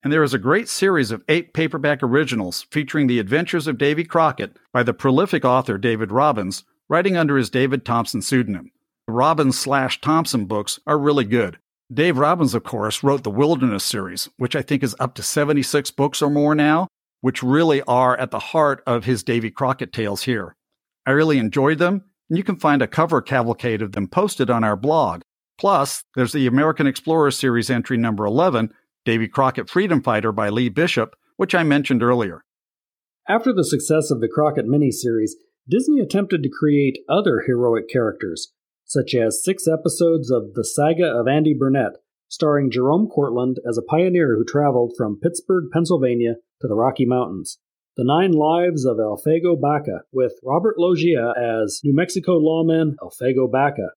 and 0.03 0.11
there 0.11 0.23
is 0.23 0.33
a 0.33 0.39
great 0.39 0.67
series 0.67 1.11
of 1.11 1.23
eight 1.27 1.53
paperback 1.53 2.01
originals 2.01 2.65
featuring 2.71 3.07
the 3.07 3.19
adventures 3.19 3.67
of 3.67 3.77
Davy 3.77 4.03
Crockett 4.03 4.57
by 4.73 4.83
the 4.83 4.93
prolific 4.93 5.45
author 5.45 5.77
David 5.77 6.11
Robbins, 6.11 6.63
writing 6.89 7.15
under 7.15 7.37
his 7.37 7.49
David 7.49 7.85
Thompson 7.85 8.21
pseudonym. 8.21 8.71
The 9.07 9.13
Robbins 9.13 9.59
slash 9.59 10.01
Thompson 10.01 10.45
books 10.45 10.79
are 10.87 10.97
really 10.97 11.25
good. 11.25 11.59
Dave 11.93 12.17
Robbins, 12.17 12.53
of 12.53 12.63
course, 12.63 13.03
wrote 13.03 13.23
the 13.23 13.29
Wilderness 13.29 13.83
series, 13.83 14.29
which 14.37 14.55
I 14.55 14.61
think 14.61 14.81
is 14.81 14.95
up 14.99 15.13
to 15.15 15.23
76 15.23 15.91
books 15.91 16.21
or 16.21 16.29
more 16.29 16.55
now, 16.55 16.87
which 17.19 17.43
really 17.43 17.81
are 17.83 18.17
at 18.17 18.31
the 18.31 18.39
heart 18.39 18.81
of 18.87 19.05
his 19.05 19.23
Davy 19.23 19.51
Crockett 19.51 19.93
tales 19.93 20.23
here. 20.23 20.55
I 21.05 21.11
really 21.11 21.37
enjoyed 21.37 21.77
them, 21.77 22.05
and 22.29 22.37
you 22.37 22.43
can 22.43 22.55
find 22.55 22.81
a 22.81 22.87
cover 22.87 23.21
cavalcade 23.21 23.81
of 23.81 23.91
them 23.91 24.07
posted 24.07 24.49
on 24.49 24.63
our 24.63 24.77
blog, 24.77 25.21
Plus, 25.61 26.03
there's 26.15 26.31
the 26.31 26.47
American 26.47 26.87
Explorer 26.87 27.29
series 27.29 27.69
entry 27.69 27.95
number 27.95 28.25
11, 28.25 28.73
Davy 29.03 29.27
Crockett 29.27 29.69
Freedom 29.69 30.01
Fighter 30.01 30.31
by 30.31 30.49
Lee 30.49 30.69
Bishop, 30.69 31.15
which 31.37 31.55
I 31.55 31.63
mentioned 31.63 32.03
earlier. 32.03 32.43
After 33.27 33.51
the 33.53 33.65
success 33.65 34.11
of 34.11 34.21
the 34.21 34.27
Crockett 34.27 34.67
miniseries, 34.67 35.31
Disney 35.67 35.99
attempted 35.99 36.43
to 36.43 36.49
create 36.49 36.99
other 37.09 37.43
heroic 37.45 37.89
characters, 37.89 38.53
such 38.85 39.15
as 39.15 39.43
six 39.43 39.67
episodes 39.67 40.29
of 40.29 40.53
The 40.53 40.63
Saga 40.63 41.05
of 41.05 41.27
Andy 41.27 41.53
Burnett, 41.57 41.93
starring 42.27 42.69
Jerome 42.69 43.07
Courtland 43.07 43.57
as 43.67 43.77
a 43.77 43.83
pioneer 43.83 44.35
who 44.35 44.43
traveled 44.43 44.93
from 44.97 45.19
Pittsburgh, 45.19 45.65
Pennsylvania 45.71 46.35
to 46.61 46.67
the 46.67 46.75
Rocky 46.75 47.05
Mountains. 47.05 47.57
The 47.97 48.03
Nine 48.05 48.31
Lives 48.31 48.85
of 48.85 48.97
Elfego 48.97 49.59
Baca, 49.59 50.01
with 50.11 50.39
Robert 50.43 50.75
Loggia 50.77 51.33
as 51.37 51.81
New 51.83 51.93
Mexico 51.93 52.33
lawman 52.33 52.95
Elfego 53.01 53.51
Baca, 53.51 53.89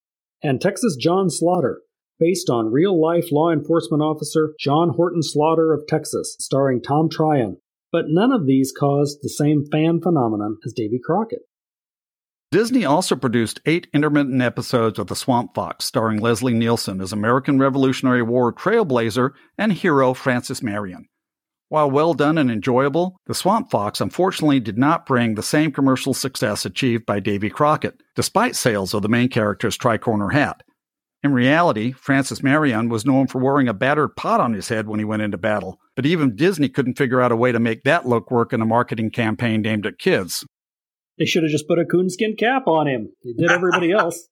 and 0.42 0.60
Texas 0.60 0.96
John 0.96 1.30
Slaughter, 1.30 1.82
based 2.18 2.50
on 2.50 2.72
real 2.72 3.00
life 3.00 3.32
law 3.32 3.50
enforcement 3.50 4.02
officer 4.02 4.54
John 4.58 4.90
Horton 4.90 5.22
Slaughter 5.22 5.72
of 5.72 5.86
Texas, 5.86 6.36
starring 6.38 6.80
Tom 6.80 7.08
Tryon. 7.08 7.58
But 7.92 8.06
none 8.08 8.32
of 8.32 8.46
these 8.46 8.72
caused 8.72 9.18
the 9.22 9.28
same 9.28 9.64
fan 9.70 10.00
phenomenon 10.00 10.58
as 10.64 10.72
Davy 10.72 10.98
Crockett. 11.04 11.42
Disney 12.50 12.84
also 12.84 13.16
produced 13.16 13.60
eight 13.66 13.88
intermittent 13.92 14.40
episodes 14.40 14.98
of 15.00 15.08
The 15.08 15.16
Swamp 15.16 15.56
Fox, 15.56 15.84
starring 15.84 16.20
Leslie 16.20 16.54
Nielsen 16.54 17.00
as 17.00 17.12
American 17.12 17.58
Revolutionary 17.58 18.22
War 18.22 18.52
trailblazer 18.52 19.30
and 19.58 19.72
hero 19.72 20.14
Francis 20.14 20.62
Marion. 20.62 21.08
While 21.68 21.90
well 21.90 22.14
done 22.14 22.38
and 22.38 22.52
enjoyable, 22.52 23.16
The 23.26 23.34
Swamp 23.34 23.72
Fox 23.72 24.00
unfortunately 24.00 24.60
did 24.60 24.78
not 24.78 25.06
bring 25.06 25.34
the 25.34 25.42
same 25.42 25.72
commercial 25.72 26.14
success 26.14 26.64
achieved 26.64 27.04
by 27.04 27.18
Davy 27.18 27.50
Crockett, 27.50 28.00
despite 28.14 28.54
sales 28.54 28.94
of 28.94 29.02
the 29.02 29.08
main 29.08 29.28
character's 29.28 29.76
tricorner 29.76 30.32
hat. 30.32 30.62
In 31.24 31.32
reality, 31.32 31.92
Francis 31.92 32.42
Marion 32.42 32.90
was 32.90 33.06
known 33.06 33.28
for 33.28 33.38
wearing 33.38 33.66
a 33.66 33.72
battered 33.72 34.14
pot 34.14 34.40
on 34.40 34.52
his 34.52 34.68
head 34.68 34.86
when 34.86 34.98
he 34.98 35.06
went 35.06 35.22
into 35.22 35.38
battle, 35.38 35.80
but 35.96 36.04
even 36.04 36.36
Disney 36.36 36.68
couldn't 36.68 36.98
figure 36.98 37.22
out 37.22 37.32
a 37.32 37.36
way 37.36 37.50
to 37.50 37.58
make 37.58 37.82
that 37.84 38.06
look 38.06 38.30
work 38.30 38.52
in 38.52 38.60
a 38.60 38.66
marketing 38.66 39.10
campaign 39.10 39.64
aimed 39.66 39.86
at 39.86 39.98
kids. 39.98 40.44
They 41.18 41.24
should 41.24 41.42
have 41.42 41.50
just 41.50 41.66
put 41.66 41.78
a 41.78 41.86
coonskin 41.86 42.36
cap 42.36 42.66
on 42.66 42.86
him. 42.88 43.14
They 43.24 43.32
did 43.32 43.50
everybody 43.50 43.90
else. 43.98 44.28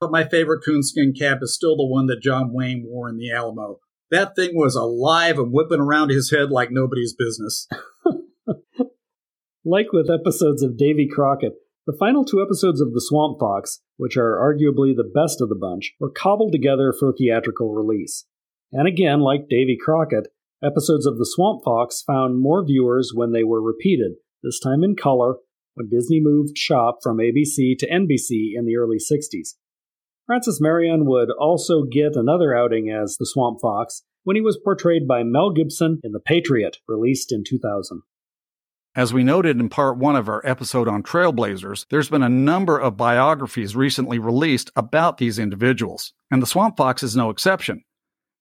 But 0.00 0.12
my 0.12 0.28
favorite 0.28 0.62
coonskin 0.64 1.12
cap 1.18 1.38
is 1.42 1.56
still 1.56 1.76
the 1.76 1.84
one 1.84 2.06
that 2.06 2.22
John 2.22 2.52
Wayne 2.52 2.84
wore 2.86 3.08
in 3.08 3.16
the 3.16 3.32
Alamo. 3.32 3.80
That 4.12 4.36
thing 4.36 4.52
was 4.54 4.76
alive 4.76 5.40
and 5.40 5.52
whipping 5.52 5.80
around 5.80 6.10
his 6.10 6.30
head 6.30 6.50
like 6.50 6.68
nobody's 6.70 7.16
business. 7.18 7.66
like 9.64 9.92
with 9.92 10.08
episodes 10.08 10.62
of 10.62 10.78
Davy 10.78 11.08
Crockett, 11.12 11.54
the 11.88 11.96
final 11.98 12.22
two 12.22 12.42
episodes 12.42 12.82
of 12.82 12.92
The 12.92 13.00
Swamp 13.00 13.40
Fox, 13.40 13.80
which 13.96 14.18
are 14.18 14.36
arguably 14.36 14.94
the 14.94 15.10
best 15.14 15.40
of 15.40 15.48
the 15.48 15.54
bunch, 15.54 15.94
were 15.98 16.10
cobbled 16.10 16.52
together 16.52 16.92
for 16.92 17.14
theatrical 17.14 17.72
release. 17.72 18.26
And 18.70 18.86
again, 18.86 19.20
like 19.20 19.48
Davy 19.48 19.78
Crockett, 19.82 20.28
episodes 20.62 21.06
of 21.06 21.16
The 21.16 21.24
Swamp 21.24 21.64
Fox 21.64 22.02
found 22.06 22.42
more 22.42 22.62
viewers 22.62 23.12
when 23.14 23.32
they 23.32 23.42
were 23.42 23.62
repeated, 23.62 24.16
this 24.42 24.60
time 24.60 24.84
in 24.84 24.96
color, 24.96 25.36
when 25.76 25.88
Disney 25.88 26.20
moved 26.20 26.58
shop 26.58 26.98
from 27.02 27.16
ABC 27.16 27.78
to 27.78 27.90
NBC 27.90 28.50
in 28.54 28.66
the 28.66 28.76
early 28.76 28.98
60s. 28.98 29.54
Francis 30.26 30.60
Marion 30.60 31.06
would 31.06 31.30
also 31.40 31.84
get 31.84 32.16
another 32.16 32.54
outing 32.54 32.90
as 32.90 33.16
the 33.16 33.24
Swamp 33.24 33.60
Fox 33.62 34.02
when 34.24 34.36
he 34.36 34.42
was 34.42 34.60
portrayed 34.62 35.08
by 35.08 35.22
Mel 35.22 35.52
Gibson 35.52 36.00
in 36.04 36.12
The 36.12 36.20
Patriot, 36.20 36.76
released 36.86 37.32
in 37.32 37.44
2000. 37.48 38.02
As 38.98 39.14
we 39.14 39.22
noted 39.22 39.60
in 39.60 39.68
part 39.68 39.96
one 39.96 40.16
of 40.16 40.28
our 40.28 40.44
episode 40.44 40.88
on 40.88 41.04
Trailblazers, 41.04 41.86
there's 41.88 42.10
been 42.10 42.24
a 42.24 42.28
number 42.28 42.76
of 42.76 42.96
biographies 42.96 43.76
recently 43.76 44.18
released 44.18 44.72
about 44.74 45.18
these 45.18 45.38
individuals, 45.38 46.14
and 46.32 46.42
the 46.42 46.48
Swamp 46.48 46.76
Fox 46.76 47.04
is 47.04 47.14
no 47.14 47.30
exception. 47.30 47.84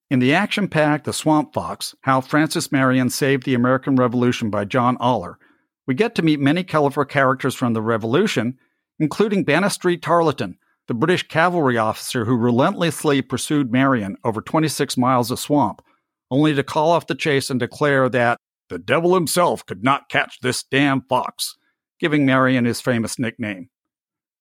In 0.09 0.17
the 0.17 0.33
action 0.33 0.67
packed 0.67 1.05
The 1.05 1.13
Swamp 1.13 1.53
Fox 1.53 1.93
How 2.01 2.21
Francis 2.21 2.71
Marion 2.71 3.11
Saved 3.11 3.43
the 3.43 3.53
American 3.53 3.97
Revolution 3.97 4.49
by 4.49 4.65
John 4.65 4.97
Oller, 4.99 5.37
we 5.85 5.93
get 5.93 6.15
to 6.15 6.23
meet 6.23 6.39
many 6.39 6.63
colorful 6.63 7.05
characters 7.05 7.53
from 7.53 7.73
the 7.73 7.81
Revolution, 7.83 8.57
including 8.97 9.45
Banastre 9.45 10.01
Tarleton, 10.01 10.57
the 10.87 10.95
British 10.95 11.27
cavalry 11.27 11.77
officer 11.77 12.25
who 12.25 12.35
relentlessly 12.35 13.21
pursued 13.21 13.71
Marion 13.71 14.17
over 14.23 14.41
26 14.41 14.97
miles 14.97 15.29
of 15.29 15.37
swamp, 15.37 15.83
only 16.31 16.55
to 16.55 16.63
call 16.63 16.89
off 16.89 17.05
the 17.05 17.13
chase 17.13 17.51
and 17.51 17.59
declare 17.59 18.09
that 18.09 18.39
the 18.69 18.79
devil 18.79 19.13
himself 19.13 19.65
could 19.65 19.83
not 19.83 20.09
catch 20.09 20.39
this 20.41 20.63
damn 20.63 21.01
fox, 21.01 21.57
giving 21.99 22.25
Marion 22.25 22.65
his 22.65 22.81
famous 22.81 23.17
nickname. 23.17 23.69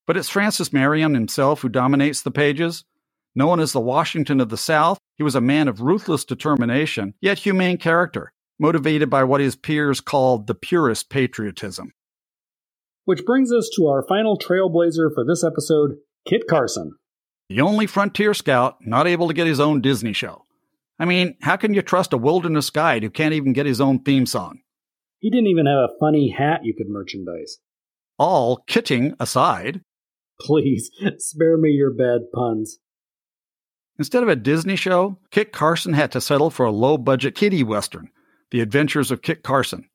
But 0.06 0.16
it's 0.16 0.28
Francis 0.28 0.72
Marion 0.72 1.14
himself 1.14 1.62
who 1.62 1.68
dominates 1.68 2.22
the 2.22 2.30
pages. 2.30 2.84
Known 3.34 3.60
as 3.60 3.72
the 3.72 3.80
Washington 3.80 4.40
of 4.40 4.48
the 4.48 4.56
South, 4.56 4.98
he 5.16 5.22
was 5.22 5.34
a 5.34 5.40
man 5.40 5.68
of 5.68 5.82
ruthless 5.82 6.24
determination, 6.24 7.14
yet 7.20 7.40
humane 7.40 7.76
character, 7.76 8.32
motivated 8.58 9.10
by 9.10 9.24
what 9.24 9.40
his 9.40 9.56
peers 9.56 10.00
called 10.00 10.46
the 10.46 10.54
purest 10.54 11.10
patriotism. 11.10 11.92
Which 13.04 13.26
brings 13.26 13.52
us 13.52 13.70
to 13.76 13.86
our 13.88 14.04
final 14.08 14.38
trailblazer 14.38 15.12
for 15.14 15.24
this 15.24 15.44
episode 15.44 15.96
Kit 16.26 16.44
Carson. 16.48 16.92
The 17.48 17.60
only 17.60 17.86
frontier 17.86 18.34
scout 18.34 18.78
not 18.80 19.06
able 19.06 19.28
to 19.28 19.34
get 19.34 19.46
his 19.46 19.60
own 19.60 19.80
Disney 19.80 20.12
show. 20.12 20.45
I 20.98 21.04
mean, 21.04 21.36
how 21.42 21.56
can 21.56 21.74
you 21.74 21.82
trust 21.82 22.12
a 22.12 22.18
wilderness 22.18 22.70
guide 22.70 23.02
who 23.02 23.10
can't 23.10 23.34
even 23.34 23.52
get 23.52 23.66
his 23.66 23.80
own 23.80 24.00
theme 24.00 24.26
song? 24.26 24.60
He 25.18 25.30
didn't 25.30 25.48
even 25.48 25.66
have 25.66 25.90
a 25.90 25.98
funny 26.00 26.30
hat 26.36 26.60
you 26.64 26.74
could 26.74 26.88
merchandise. 26.88 27.58
All 28.18 28.62
kitting 28.68 29.14
aside. 29.20 29.82
Please, 30.40 30.90
spare 31.18 31.58
me 31.58 31.70
your 31.70 31.92
bad 31.92 32.30
puns. 32.34 32.78
Instead 33.98 34.22
of 34.22 34.28
a 34.28 34.36
Disney 34.36 34.76
show, 34.76 35.18
Kit 35.30 35.52
Carson 35.52 35.94
had 35.94 36.12
to 36.12 36.20
settle 36.20 36.50
for 36.50 36.66
a 36.66 36.70
low 36.70 36.98
budget 36.98 37.34
kiddie 37.34 37.62
western, 37.62 38.10
The 38.50 38.60
Adventures 38.60 39.10
of 39.10 39.22
Kit 39.22 39.42
Carson. 39.42 39.88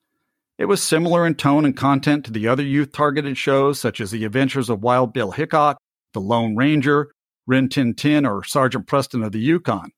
It 0.58 0.66
was 0.66 0.82
similar 0.82 1.26
in 1.26 1.36
tone 1.36 1.66
and 1.66 1.78
content 1.78 2.26
to 2.26 2.32
the 2.32 2.48
other 2.48 2.64
youth 2.64 2.92
targeted 2.92 3.38
shows 3.38 3.80
such 3.80 4.02
as 4.02 4.12
The 4.12 4.26
Adventures 4.26 4.70
of 4.70 4.84
Wild 4.84 5.14
Bill 5.14 5.32
Hickok, 5.32 5.78
The 6.14 6.22
Lone 6.22 6.56
Ranger, 6.56 7.12
Rin 7.48 7.70
Tin 7.70 7.94
Tin, 7.94 8.26
or 8.26 8.44
Sergeant 8.44 8.88
Preston 8.88 9.24
of 9.24 9.32
the 9.32 9.40
Yukon. 9.40 9.92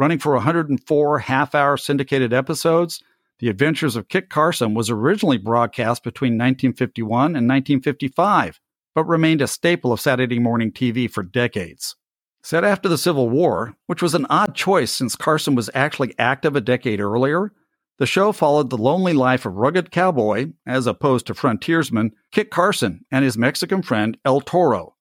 Running 0.00 0.18
for 0.18 0.32
104 0.32 1.18
half 1.18 1.54
hour 1.54 1.76
syndicated 1.76 2.32
episodes, 2.32 3.02
The 3.38 3.50
Adventures 3.50 3.96
of 3.96 4.08
Kit 4.08 4.30
Carson 4.30 4.72
was 4.72 4.88
originally 4.88 5.36
broadcast 5.36 6.02
between 6.02 6.38
1951 6.38 7.36
and 7.36 7.46
1955, 7.46 8.60
but 8.94 9.04
remained 9.04 9.42
a 9.42 9.46
staple 9.46 9.92
of 9.92 10.00
Saturday 10.00 10.38
morning 10.38 10.72
TV 10.72 11.08
for 11.10 11.22
decades. 11.22 11.96
Set 12.42 12.64
after 12.64 12.88
the 12.88 12.96
Civil 12.96 13.28
War, 13.28 13.76
which 13.88 14.00
was 14.00 14.14
an 14.14 14.24
odd 14.30 14.54
choice 14.54 14.90
since 14.90 15.16
Carson 15.16 15.54
was 15.54 15.68
actually 15.74 16.14
active 16.18 16.56
a 16.56 16.62
decade 16.62 16.98
earlier, 16.98 17.52
the 17.98 18.06
show 18.06 18.32
followed 18.32 18.70
the 18.70 18.78
lonely 18.78 19.12
life 19.12 19.44
of 19.44 19.56
rugged 19.56 19.90
cowboy, 19.90 20.46
as 20.66 20.86
opposed 20.86 21.26
to 21.26 21.34
frontiersman, 21.34 22.12
Kit 22.32 22.50
Carson 22.50 23.04
and 23.12 23.22
his 23.22 23.36
Mexican 23.36 23.82
friend 23.82 24.16
El 24.24 24.40
Toro. 24.40 24.96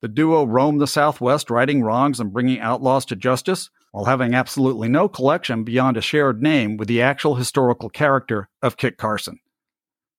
The 0.00 0.08
duo 0.08 0.44
roamed 0.44 0.80
the 0.80 0.86
Southwest 0.86 1.50
righting 1.50 1.82
wrongs 1.82 2.18
and 2.18 2.32
bringing 2.32 2.58
outlaws 2.58 3.04
to 3.04 3.16
justice, 3.16 3.68
while 3.92 4.04
having 4.04 4.34
absolutely 4.34 4.88
no 4.88 5.08
collection 5.08 5.64
beyond 5.64 5.96
a 5.96 6.00
shared 6.00 6.42
name 6.42 6.76
with 6.76 6.88
the 6.88 7.02
actual 7.02 7.34
historical 7.34 7.88
character 7.88 8.48
of 8.62 8.76
Kit 8.76 8.96
Carson. 8.96 9.38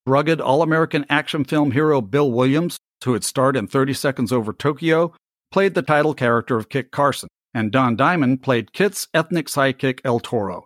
Rugged 0.06 0.42
All 0.42 0.62
American 0.62 1.06
action 1.10 1.44
film 1.44 1.72
hero 1.72 2.02
Bill 2.02 2.32
Williams, 2.32 2.78
who 3.04 3.14
had 3.14 3.24
starred 3.24 3.56
in 3.56 3.68
30 3.68 3.94
Seconds 3.94 4.32
Over 4.32 4.52
Tokyo, 4.52 5.14
played 5.52 5.74
the 5.74 5.82
title 5.82 6.14
character 6.14 6.58
of 6.58 6.70
Kit 6.70 6.92
Carson, 6.92 7.30
and 7.54 7.72
Don 7.72 7.96
Diamond 7.96 8.42
played 8.42 8.74
Kit's 8.74 9.08
ethnic 9.14 9.48
sidekick 9.48 10.00
El 10.04 10.20
Toro. 10.20 10.66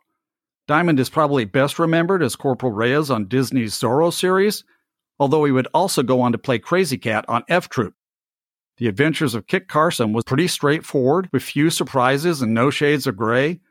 Diamond 0.68 1.00
is 1.00 1.10
probably 1.10 1.46
best 1.46 1.78
remembered 1.78 2.24
as 2.24 2.36
Corporal 2.36 2.72
Reyes 2.72 3.12
on 3.12 3.28
Disney's 3.28 3.74
Zorro 3.76 4.12
series, 4.12 4.64
although 5.20 5.44
he 5.46 5.52
would 5.52 5.68
also 5.74 6.02
go 6.02 6.22
on 6.22 6.32
to 6.32 6.38
play 6.38 6.58
Crazy 6.58 6.98
Cat 6.98 7.26
on 7.28 7.44
F 7.48 7.70
Troop. 7.70 7.94
The 8.78 8.88
Adventures 8.88 9.36
of 9.36 9.48
Kit 9.48 9.70
Carson 9.70 10.12
was 10.12 10.26
pretty 10.26 10.48
straightforward, 10.48 11.30
with 11.32 11.44
few 11.44 11.70
surprises 11.70 12.42
and 12.42 12.54
no 12.54 12.70
shades 12.70 13.08
of 13.08 13.16
gray. 13.16 13.62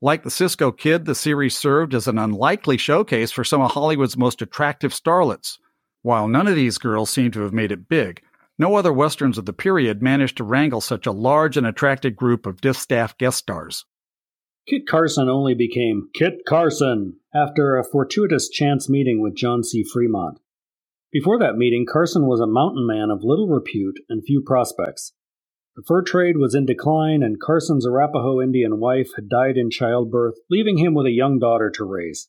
Like 0.00 0.22
the 0.22 0.30
Cisco 0.30 0.70
Kid, 0.70 1.04
the 1.04 1.14
series 1.16 1.56
served 1.56 1.94
as 1.94 2.06
an 2.06 2.18
unlikely 2.18 2.76
showcase 2.76 3.32
for 3.32 3.42
some 3.42 3.60
of 3.60 3.72
Hollywood's 3.72 4.16
most 4.16 4.40
attractive 4.42 4.92
starlets. 4.92 5.58
While 6.02 6.28
none 6.28 6.46
of 6.46 6.54
these 6.54 6.78
girls 6.78 7.10
seem 7.10 7.32
to 7.32 7.40
have 7.40 7.52
made 7.52 7.72
it 7.72 7.88
big, 7.88 8.22
no 8.58 8.76
other 8.76 8.92
westerns 8.92 9.36
of 9.36 9.46
the 9.46 9.52
period 9.52 10.00
managed 10.00 10.36
to 10.36 10.44
wrangle 10.44 10.80
such 10.80 11.06
a 11.06 11.12
large 11.12 11.56
and 11.56 11.66
attractive 11.66 12.14
group 12.14 12.46
of 12.46 12.60
distaff 12.60 13.18
guest 13.18 13.38
stars. 13.38 13.84
Kit 14.68 14.86
Carson 14.88 15.28
only 15.28 15.54
became 15.54 16.08
Kit 16.14 16.42
Carson 16.46 17.18
after 17.34 17.76
a 17.76 17.84
fortuitous 17.84 18.48
chance 18.48 18.88
meeting 18.88 19.20
with 19.20 19.34
John 19.34 19.64
C. 19.64 19.84
Fremont. 19.84 20.38
Before 21.16 21.38
that 21.38 21.56
meeting, 21.56 21.86
Carson 21.90 22.26
was 22.26 22.40
a 22.40 22.46
mountain 22.46 22.86
man 22.86 23.10
of 23.10 23.24
little 23.24 23.48
repute 23.48 24.00
and 24.10 24.22
few 24.22 24.42
prospects. 24.42 25.14
The 25.74 25.82
fur 25.86 26.02
trade 26.02 26.36
was 26.36 26.54
in 26.54 26.66
decline, 26.66 27.22
and 27.22 27.40
Carson's 27.40 27.86
Arapaho 27.86 28.42
Indian 28.42 28.78
wife 28.78 29.12
had 29.16 29.26
died 29.26 29.56
in 29.56 29.70
childbirth, 29.70 30.34
leaving 30.50 30.76
him 30.76 30.92
with 30.92 31.06
a 31.06 31.16
young 31.16 31.38
daughter 31.38 31.70
to 31.70 31.84
raise. 31.86 32.28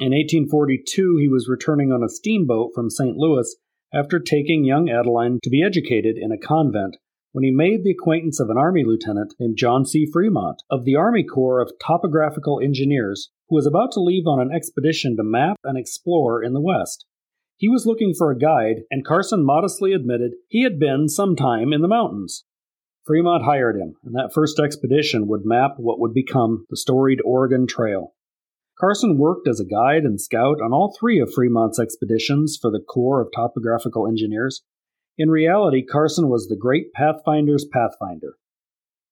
In 0.00 0.12
1842, 0.12 1.16
he 1.16 1.28
was 1.30 1.48
returning 1.48 1.92
on 1.92 2.02
a 2.02 2.10
steamboat 2.10 2.72
from 2.74 2.90
St. 2.90 3.16
Louis 3.16 3.56
after 3.90 4.20
taking 4.20 4.66
young 4.66 4.90
Adeline 4.90 5.38
to 5.42 5.48
be 5.48 5.62
educated 5.62 6.18
in 6.18 6.30
a 6.30 6.36
convent 6.36 6.98
when 7.32 7.42
he 7.42 7.50
made 7.50 7.84
the 7.84 7.92
acquaintance 7.92 8.38
of 8.38 8.50
an 8.50 8.58
Army 8.58 8.84
lieutenant 8.84 9.32
named 9.40 9.56
John 9.56 9.86
C. 9.86 10.06
Fremont 10.12 10.62
of 10.68 10.84
the 10.84 10.94
Army 10.94 11.24
Corps 11.24 11.62
of 11.62 11.72
Topographical 11.82 12.60
Engineers, 12.62 13.30
who 13.48 13.56
was 13.56 13.66
about 13.66 13.92
to 13.92 14.00
leave 14.00 14.26
on 14.26 14.40
an 14.40 14.54
expedition 14.54 15.16
to 15.16 15.24
map 15.24 15.56
and 15.64 15.78
explore 15.78 16.42
in 16.42 16.52
the 16.52 16.60
West. 16.60 17.06
He 17.56 17.68
was 17.68 17.86
looking 17.86 18.14
for 18.14 18.30
a 18.30 18.38
guide, 18.38 18.82
and 18.90 19.04
Carson 19.04 19.44
modestly 19.44 19.92
admitted 19.92 20.32
he 20.48 20.62
had 20.62 20.78
been 20.78 21.08
some 21.08 21.36
time 21.36 21.72
in 21.72 21.82
the 21.82 21.88
mountains. 21.88 22.44
Fremont 23.06 23.44
hired 23.44 23.76
him, 23.76 23.94
and 24.02 24.14
that 24.14 24.32
first 24.32 24.58
expedition 24.58 25.28
would 25.28 25.44
map 25.44 25.74
what 25.76 26.00
would 26.00 26.14
become 26.14 26.66
the 26.70 26.76
storied 26.76 27.20
Oregon 27.24 27.66
Trail. 27.66 28.14
Carson 28.78 29.18
worked 29.18 29.46
as 29.46 29.60
a 29.60 29.64
guide 29.64 30.02
and 30.02 30.20
scout 30.20 30.60
on 30.60 30.72
all 30.72 30.96
three 30.98 31.20
of 31.20 31.32
Fremont's 31.32 31.78
expeditions 31.78 32.58
for 32.60 32.70
the 32.70 32.80
Corps 32.80 33.20
of 33.20 33.28
Topographical 33.34 34.08
Engineers. 34.08 34.62
In 35.16 35.30
reality, 35.30 35.84
Carson 35.84 36.28
was 36.28 36.48
the 36.48 36.56
great 36.56 36.92
Pathfinder's 36.92 37.64
Pathfinder. 37.64 38.34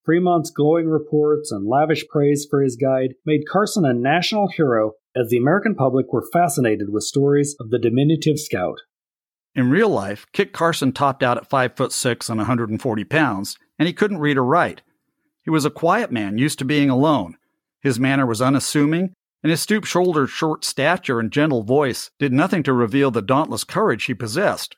Fremont's 0.05 0.51
glowing 0.51 0.89
reports 0.89 1.53
and 1.53 1.69
lavish 1.69 2.09
praise 2.09 2.45
for 2.51 2.61
his 2.61 2.75
guide 2.75 3.15
made 3.25 3.47
Carson 3.49 3.85
a 3.85 3.93
national 3.93 4.49
hero 4.49 4.95
as 5.17 5.29
the 5.29 5.37
American 5.37 5.75
public 5.75 6.13
were 6.13 6.27
fascinated 6.33 6.91
with 6.91 7.05
stories 7.05 7.55
of 7.61 7.71
the 7.71 7.79
diminutive 7.79 8.39
scout. 8.39 8.79
In 9.55 9.71
real 9.71 9.91
life, 9.91 10.27
Kit 10.33 10.53
Carson 10.53 10.93
topped 10.93 11.23
out 11.23 11.37
at 11.37 11.49
5 11.49 11.77
foot 11.77 11.93
6 11.93 12.29
and 12.29 12.39
140 12.39 13.05
pounds, 13.05 13.59
and 13.79 13.87
he 13.87 13.93
couldn't 13.93 14.21
read 14.21 14.39
or 14.39 14.45
write. 14.45 14.83
He 15.43 15.51
was 15.51 15.65
a 15.65 15.71
quiet 15.71 16.11
man 16.11 16.39
used 16.39 16.59
to 16.61 16.65
being 16.65 16.89
alone. 16.89 17.37
His 17.83 18.01
manner 18.01 18.25
was 18.25 18.41
unassuming, 18.41 19.13
and 19.43 19.51
his 19.51 19.61
stoop 19.61 19.85
shouldered, 19.85 20.31
short 20.31 20.65
stature 20.65 21.21
and 21.21 21.33
gentle 21.33 21.63
voice 21.63 22.11
did 22.19 22.33
nothing 22.33 22.63
to 22.63 22.73
reveal 22.73 23.11
the 23.11 23.21
dauntless 23.21 23.65
courage 23.65 24.05
he 24.05 24.15
possessed. 24.15 24.77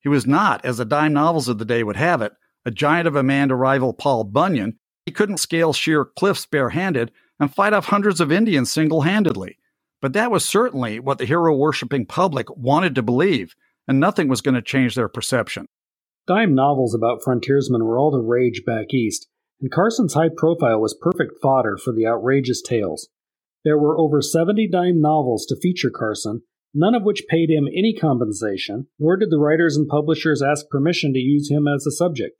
He 0.00 0.08
was 0.08 0.26
not, 0.26 0.64
as 0.64 0.76
the 0.76 0.84
dime 0.84 1.14
novels 1.14 1.48
of 1.48 1.58
the 1.58 1.64
day 1.64 1.82
would 1.82 1.96
have 1.96 2.22
it, 2.22 2.32
a 2.64 2.70
giant 2.70 3.08
of 3.08 3.16
a 3.16 3.22
man 3.22 3.48
to 3.48 3.56
rival 3.56 3.92
Paul 3.92 4.24
Bunyan. 4.24 4.78
He 5.04 5.12
couldn't 5.12 5.38
scale 5.38 5.72
sheer 5.72 6.04
cliffs 6.04 6.46
barehanded 6.46 7.10
and 7.38 7.54
fight 7.54 7.72
off 7.72 7.86
hundreds 7.86 8.20
of 8.20 8.32
Indians 8.32 8.72
single 8.72 9.02
handedly. 9.02 9.58
But 10.00 10.12
that 10.12 10.30
was 10.30 10.44
certainly 10.44 11.00
what 11.00 11.18
the 11.18 11.24
hero 11.24 11.54
worshipping 11.56 12.06
public 12.06 12.54
wanted 12.56 12.94
to 12.94 13.02
believe, 13.02 13.54
and 13.88 13.98
nothing 13.98 14.28
was 14.28 14.40
going 14.40 14.54
to 14.54 14.62
change 14.62 14.94
their 14.94 15.08
perception. 15.08 15.66
Dime 16.26 16.54
novels 16.54 16.94
about 16.94 17.22
frontiersmen 17.22 17.84
were 17.84 17.98
all 17.98 18.10
the 18.10 18.20
rage 18.20 18.62
back 18.66 18.92
east, 18.92 19.28
and 19.60 19.70
Carson's 19.70 20.14
high 20.14 20.28
profile 20.34 20.80
was 20.80 20.98
perfect 21.00 21.34
fodder 21.40 21.76
for 21.76 21.92
the 21.92 22.06
outrageous 22.06 22.60
tales. 22.60 23.08
There 23.64 23.78
were 23.78 23.98
over 23.98 24.20
70 24.20 24.68
dime 24.68 25.00
novels 25.00 25.46
to 25.46 25.56
feature 25.56 25.90
Carson, 25.90 26.42
none 26.74 26.94
of 26.94 27.04
which 27.04 27.26
paid 27.28 27.48
him 27.50 27.66
any 27.66 27.94
compensation, 27.94 28.88
nor 28.98 29.16
did 29.16 29.30
the 29.30 29.38
writers 29.38 29.76
and 29.76 29.88
publishers 29.88 30.42
ask 30.42 30.68
permission 30.68 31.12
to 31.14 31.18
use 31.18 31.50
him 31.50 31.66
as 31.66 31.86
a 31.86 31.90
subject. 31.90 32.36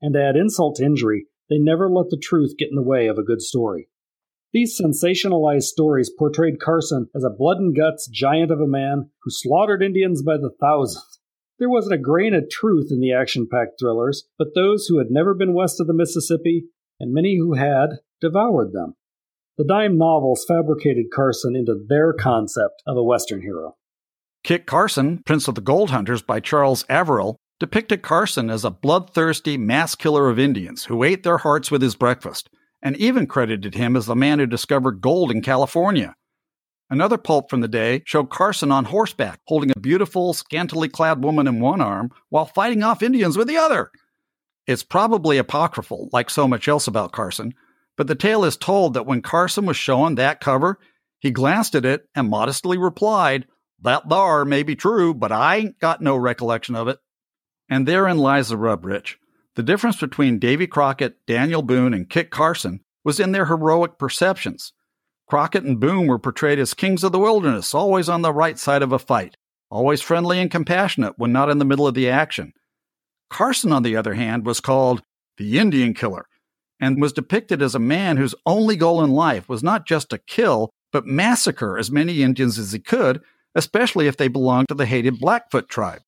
And 0.00 0.14
to 0.14 0.22
add 0.22 0.36
insult 0.36 0.76
to 0.76 0.84
injury, 0.84 1.26
they 1.48 1.58
never 1.58 1.88
let 1.88 2.10
the 2.10 2.20
truth 2.20 2.54
get 2.58 2.70
in 2.70 2.76
the 2.76 2.82
way 2.82 3.06
of 3.06 3.18
a 3.18 3.24
good 3.24 3.40
story. 3.40 3.88
These 4.52 4.80
sensationalized 4.80 5.64
stories 5.64 6.10
portrayed 6.10 6.60
Carson 6.60 7.08
as 7.14 7.22
a 7.22 7.30
blood 7.30 7.58
and 7.58 7.76
guts 7.76 8.08
giant 8.08 8.50
of 8.50 8.60
a 8.60 8.66
man 8.66 9.10
who 9.22 9.30
slaughtered 9.30 9.82
Indians 9.82 10.22
by 10.22 10.38
the 10.38 10.50
thousands. 10.58 11.20
There 11.58 11.68
wasn't 11.68 11.94
a 11.94 12.02
grain 12.02 12.34
of 12.34 12.48
truth 12.48 12.88
in 12.90 13.00
the 13.00 13.12
action 13.12 13.46
packed 13.50 13.78
thrillers, 13.80 14.26
but 14.38 14.54
those 14.54 14.86
who 14.86 14.98
had 14.98 15.10
never 15.10 15.34
been 15.34 15.52
west 15.52 15.80
of 15.80 15.86
the 15.86 15.92
Mississippi, 15.92 16.64
and 16.98 17.12
many 17.12 17.36
who 17.36 17.54
had, 17.54 17.98
devoured 18.20 18.72
them. 18.72 18.94
The 19.58 19.64
dime 19.64 19.98
novels 19.98 20.44
fabricated 20.46 21.06
Carson 21.12 21.56
into 21.56 21.84
their 21.88 22.12
concept 22.12 22.82
of 22.86 22.96
a 22.96 23.02
Western 23.02 23.42
hero. 23.42 23.76
Kit 24.44 24.66
Carson, 24.66 25.18
Prince 25.26 25.48
of 25.48 25.56
the 25.56 25.60
Gold 25.60 25.90
Hunters 25.90 26.22
by 26.22 26.40
Charles 26.40 26.84
Averill, 26.88 27.36
depicted 27.58 28.02
Carson 28.02 28.50
as 28.50 28.64
a 28.64 28.70
bloodthirsty 28.70 29.58
mass 29.58 29.96
killer 29.96 30.30
of 30.30 30.38
Indians 30.38 30.84
who 30.84 31.02
ate 31.02 31.24
their 31.24 31.38
hearts 31.38 31.72
with 31.72 31.82
his 31.82 31.96
breakfast, 31.96 32.48
and 32.82 32.96
even 32.96 33.26
credited 33.26 33.74
him 33.74 33.96
as 33.96 34.06
the 34.06 34.14
man 34.16 34.38
who 34.38 34.46
discovered 34.46 35.00
gold 35.00 35.30
in 35.30 35.42
California. 35.42 36.14
Another 36.90 37.18
pulp 37.18 37.50
from 37.50 37.60
the 37.60 37.68
day 37.68 38.02
showed 38.06 38.30
Carson 38.30 38.72
on 38.72 38.86
horseback, 38.86 39.40
holding 39.46 39.70
a 39.70 39.78
beautiful, 39.78 40.32
scantily 40.32 40.88
clad 40.88 41.22
woman 41.22 41.46
in 41.46 41.60
one 41.60 41.80
arm 41.80 42.10
while 42.30 42.46
fighting 42.46 42.82
off 42.82 43.02
Indians 43.02 43.36
with 43.36 43.46
the 43.46 43.58
other. 43.58 43.90
It's 44.66 44.82
probably 44.82 45.38
apocryphal, 45.38 46.08
like 46.12 46.30
so 46.30 46.48
much 46.48 46.66
else 46.68 46.86
about 46.86 47.12
Carson, 47.12 47.54
but 47.96 48.06
the 48.06 48.14
tale 48.14 48.44
is 48.44 48.56
told 48.56 48.94
that 48.94 49.06
when 49.06 49.22
Carson 49.22 49.66
was 49.66 49.76
shown 49.76 50.14
that 50.14 50.40
cover, 50.40 50.78
he 51.18 51.30
glanced 51.30 51.74
at 51.74 51.84
it 51.84 52.08
and 52.14 52.30
modestly 52.30 52.78
replied, 52.78 53.46
That 53.80 54.08
thar 54.08 54.44
may 54.44 54.62
be 54.62 54.76
true, 54.76 55.12
but 55.12 55.32
I 55.32 55.56
ain't 55.56 55.78
got 55.80 56.00
no 56.00 56.16
recollection 56.16 56.74
of 56.74 56.88
it. 56.88 56.98
And 57.68 57.86
therein 57.86 58.18
lies 58.18 58.48
the 58.48 58.56
rub, 58.56 58.84
Rich. 58.84 59.18
The 59.58 59.64
difference 59.64 59.96
between 59.96 60.38
Davy 60.38 60.68
Crockett, 60.68 61.26
Daniel 61.26 61.62
Boone, 61.62 61.92
and 61.92 62.08
Kit 62.08 62.30
Carson 62.30 62.78
was 63.02 63.18
in 63.18 63.32
their 63.32 63.46
heroic 63.46 63.98
perceptions. 63.98 64.72
Crockett 65.26 65.64
and 65.64 65.80
Boone 65.80 66.06
were 66.06 66.20
portrayed 66.20 66.60
as 66.60 66.74
kings 66.74 67.02
of 67.02 67.10
the 67.10 67.18
wilderness, 67.18 67.74
always 67.74 68.08
on 68.08 68.22
the 68.22 68.32
right 68.32 68.56
side 68.56 68.82
of 68.82 68.92
a 68.92 69.00
fight, 69.00 69.36
always 69.68 70.00
friendly 70.00 70.38
and 70.38 70.48
compassionate 70.48 71.18
when 71.18 71.32
not 71.32 71.50
in 71.50 71.58
the 71.58 71.64
middle 71.64 71.88
of 71.88 71.94
the 71.94 72.08
action. 72.08 72.52
Carson, 73.30 73.72
on 73.72 73.82
the 73.82 73.96
other 73.96 74.14
hand, 74.14 74.46
was 74.46 74.60
called 74.60 75.02
the 75.38 75.58
Indian 75.58 75.92
killer, 75.92 76.26
and 76.78 77.02
was 77.02 77.12
depicted 77.12 77.60
as 77.60 77.74
a 77.74 77.80
man 77.80 78.16
whose 78.16 78.36
only 78.46 78.76
goal 78.76 79.02
in 79.02 79.10
life 79.10 79.48
was 79.48 79.64
not 79.64 79.86
just 79.88 80.08
to 80.10 80.18
kill, 80.18 80.70
but 80.92 81.04
massacre 81.04 81.76
as 81.76 81.90
many 81.90 82.22
Indians 82.22 82.60
as 82.60 82.70
he 82.70 82.78
could, 82.78 83.20
especially 83.56 84.06
if 84.06 84.18
they 84.18 84.28
belonged 84.28 84.68
to 84.68 84.74
the 84.76 84.86
hated 84.86 85.18
Blackfoot 85.18 85.68
tribe. 85.68 86.02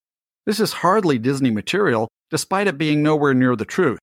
This 0.47 0.61
is 0.61 0.73
hardly 0.73 1.19
Disney 1.19 1.51
material, 1.51 2.07
despite 2.31 2.67
it 2.67 2.79
being 2.79 3.03
nowhere 3.03 3.35
near 3.35 3.57
the 3.57 3.65
truth. 3.65 3.99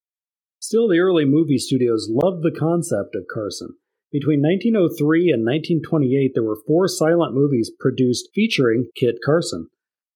Still, 0.60 0.88
the 0.88 1.00
early 1.00 1.26
movie 1.26 1.58
studios 1.58 2.10
loved 2.10 2.44
the 2.44 2.58
concept 2.58 3.16
of 3.16 3.26
Carson. 3.34 3.78
Between 4.12 4.42
1903 4.42 5.32
and 5.32 5.46
1928, 5.46 6.32
there 6.34 6.44
were 6.44 6.62
four 6.66 6.88
silent 6.88 7.34
movies 7.34 7.72
produced 7.80 8.30
featuring 8.34 8.90
Kit 8.96 9.16
Carson. 9.24 9.68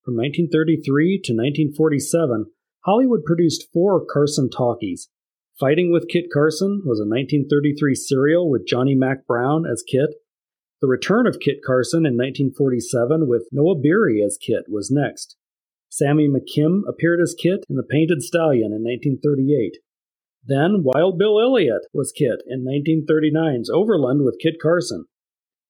From 0.04 0.16
1933 0.16 1.22
to 1.26 1.34
1947, 1.34 2.46
Hollywood 2.86 3.24
produced 3.24 3.68
four 3.72 4.04
Carson 4.06 4.50
talkies, 4.50 5.10
Fighting 5.62 5.92
with 5.92 6.08
Kit 6.08 6.26
Carson 6.34 6.82
was 6.86 7.00
a 7.00 7.06
1933 7.06 7.94
serial 7.94 8.50
with 8.50 8.66
Johnny 8.66 8.96
Mack 8.96 9.28
Brown 9.28 9.64
as 9.72 9.84
Kit. 9.88 10.10
The 10.82 10.88
return 10.88 11.28
of 11.28 11.40
Kit 11.40 11.58
Carson 11.64 12.00
in 12.00 12.18
1947 12.18 13.28
with 13.28 13.48
Noah 13.52 13.80
Beery 13.80 14.24
as 14.26 14.40
Kit 14.42 14.64
was 14.68 14.90
next. 14.90 15.36
Sammy 15.92 16.30
McKim 16.30 16.84
appeared 16.88 17.20
as 17.20 17.36
Kit 17.38 17.66
in 17.70 17.76
The 17.76 17.84
Painted 17.84 18.22
Stallion 18.22 18.72
in 18.72 18.82
1938. 18.82 19.78
Then 20.42 20.84
Wild 20.84 21.20
Bill 21.20 21.38
Elliott 21.38 21.86
was 21.94 22.14
Kit 22.18 22.42
in 22.48 22.64
1939's 22.66 23.70
Overland 23.70 24.24
with 24.24 24.40
Kit 24.42 24.56
Carson. 24.62 25.06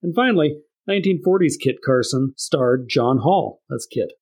And 0.03 0.13
finally, 0.13 0.59
1940's 0.87 1.57
Kit 1.57 1.77
Carson 1.83 2.33
starred 2.37 2.87
John 2.87 3.17
Hall 3.23 3.61
as 3.73 3.87
Kit. 3.91 4.13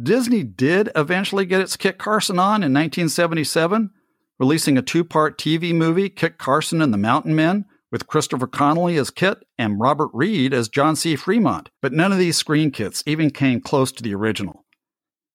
Disney 0.00 0.44
did 0.44 0.90
eventually 0.94 1.46
get 1.46 1.62
its 1.62 1.78
Kit 1.78 1.96
Carson 1.96 2.38
on 2.38 2.62
in 2.62 2.74
1977, 2.74 3.90
releasing 4.38 4.76
a 4.76 4.82
two 4.82 5.04
part 5.04 5.38
TV 5.38 5.74
movie, 5.74 6.10
Kit 6.10 6.36
Carson 6.36 6.82
and 6.82 6.92
the 6.92 6.98
Mountain 6.98 7.34
Men, 7.34 7.64
with 7.90 8.06
Christopher 8.06 8.46
Connelly 8.46 8.98
as 8.98 9.10
Kit 9.10 9.38
and 9.56 9.80
Robert 9.80 10.10
Reed 10.12 10.52
as 10.52 10.68
John 10.68 10.96
C. 10.96 11.16
Fremont, 11.16 11.70
but 11.80 11.94
none 11.94 12.12
of 12.12 12.18
these 12.18 12.36
screen 12.36 12.70
kits 12.70 13.02
even 13.06 13.30
came 13.30 13.62
close 13.62 13.90
to 13.92 14.02
the 14.02 14.14
original. 14.14 14.66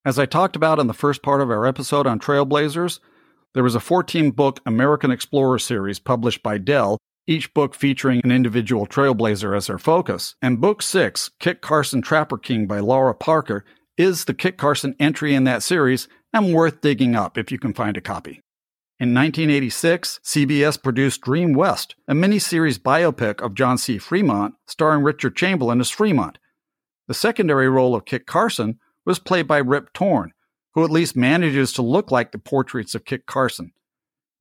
As 0.06 0.20
I 0.20 0.26
talked 0.26 0.58
about 0.58 0.80
in 0.80 0.88
the 0.88 0.94
first 0.94 1.24
part 1.24 1.39
of 1.39 1.50
our 1.50 1.66
episode 1.66 2.06
on 2.06 2.20
Trailblazers, 2.20 3.00
there 3.54 3.63
was 3.63 3.76
a 3.76 3.80
14 3.80 4.32
book 4.32 4.60
American 4.66 5.12
Explorer 5.12 5.60
series 5.60 5.98
published 5.98 6.44
by 6.44 6.58
Dell, 6.58 6.98
each 7.26 7.54
book 7.54 7.74
featuring 7.74 8.20
an 8.26 8.32
individual 8.32 8.86
trailblazer 8.86 9.56
as 9.56 9.68
their 9.68 9.78
focus. 9.78 10.36
And 10.42 10.60
book 10.60 10.82
6, 10.82 11.32
Kit 11.39 11.62
Carson 11.62 12.02
Trapper 12.02 12.38
King 12.38 12.68
by 12.68 12.82
Laura 12.82 13.16
Parker, 13.16 13.63
is 13.98 14.26
the 14.26 14.34
Kit 14.34 14.58
Carson 14.58 14.94
entry 15.00 15.34
in 15.34 15.46
that 15.46 15.63
series 15.63 16.10
and 16.34 16.54
worth 16.54 16.82
digging 16.82 17.16
up 17.16 17.38
if 17.38 17.50
you 17.50 17.58
can 17.58 17.74
find 17.74 17.96
a 17.96 18.02
copy. 18.02 18.42
In 19.00 19.13
1986, 19.13 20.20
CBS 20.22 20.82
produced 20.82 21.22
Dream 21.22 21.54
West, 21.54 21.96
a 22.10 22.13
miniseries 22.13 22.78
biopic 22.78 23.42
of 23.42 23.56
John 23.56 23.78
C. 23.78 23.98
Fremont, 23.98 24.56
starring 24.68 25.04
Richard 25.04 25.38
Chamberlain 25.38 25.80
as 25.80 25.89
Fremont. 25.89 26.39
The 27.08 27.13
secondary 27.13 27.70
role 27.70 27.96
of 27.96 28.04
Kit 28.04 28.26
Carson 28.26 28.80
was 29.06 29.20
played 29.20 29.48
by 29.48 29.58
Rip 29.58 29.94
Torn, 29.94 30.32
who 30.74 30.84
at 30.84 30.92
least 30.92 31.16
manages 31.16 31.74
to 31.74 31.82
look 31.82 32.12
like 32.12 32.32
the 32.32 32.38
portraits 32.38 32.96
of 32.96 33.06
Kit 33.06 33.26
Carson. 33.26 33.72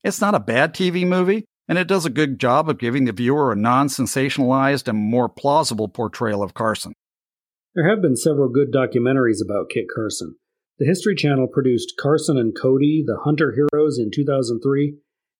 It's 0.05 0.21
not 0.21 0.35
a 0.35 0.41
bad 0.41 0.75
TV 0.75 1.07
movie, 1.07 1.45
and 1.69 1.79
it 1.79 1.89
does 1.89 2.05
a 2.05 2.11
good 2.11 2.39
job 2.39 2.69
of 2.69 2.79
giving 2.79 3.05
the 3.05 3.13
viewer 3.13 3.53
a 3.53 3.57
non 3.57 3.89
sensationalized 3.89 4.89
and 4.89 4.99
more 4.99 5.29
plausible 5.29 5.89
portrayal 5.89 6.43
of 6.43 6.55
Carson. 6.55 6.95
There 7.75 7.89
have 7.89 8.03
been 8.03 8.17
several 8.17 8.49
good 8.49 8.73
documentaries 8.73 9.43
about 9.43 9.71
Kit 9.71 9.87
Carson. 9.95 10.37
The 10.79 10.87
History 10.87 11.15
Channel 11.15 11.47
produced 11.47 11.95
Carson 11.99 12.37
and 12.37 12.57
Cody, 12.59 13.05
The 13.07 13.21
Hunter 13.25 13.55
Heroes 13.55 13.99
in 13.99 14.11
2003, 14.11 14.97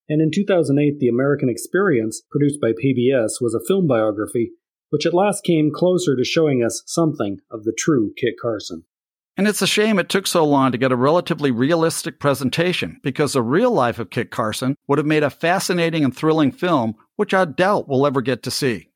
and 0.09 0.21
in 0.21 0.31
2008, 0.31 0.99
The 0.99 1.09
American 1.09 1.49
Experience, 1.49 2.23
produced 2.31 2.61
by 2.61 2.73
PBS, 2.73 3.41
was 3.41 3.55
a 3.55 3.67
film 3.67 3.87
biography 3.87 4.53
which 4.93 5.07
at 5.07 5.15
last 5.15 5.43
came 5.43 5.71
closer 5.75 6.15
to 6.15 6.23
showing 6.23 6.63
us 6.63 6.83
something 6.85 7.39
of 7.51 7.65
the 7.65 7.73
true 7.73 8.13
Kit 8.15 8.35
Carson. 8.41 8.85
And 9.37 9.49
it's 9.49 9.63
a 9.63 9.67
shame 9.67 9.99
it 9.99 10.11
took 10.11 10.27
so 10.27 10.45
long 10.45 10.73
to 10.73 10.79
get 10.79 10.93
a 10.93 10.97
relatively 10.97 11.51
realistic 11.51 12.21
presentation 12.21 13.01
because 13.03 13.33
the 13.33 13.43
real 13.43 13.71
life 13.71 13.99
of 13.99 14.11
Kit 14.11 14.31
Carson 14.31 14.77
would 14.87 14.99
have 14.99 15.07
made 15.07 15.23
a 15.23 15.31
fascinating 15.31 16.05
and 16.05 16.15
thrilling 16.15 16.53
film, 16.53 16.95
which 17.17 17.33
I 17.33 17.47
doubt 17.47 17.89
we'll 17.89 18.07
ever 18.07 18.21
get 18.21 18.43
to 18.43 18.51
see. 18.51 18.91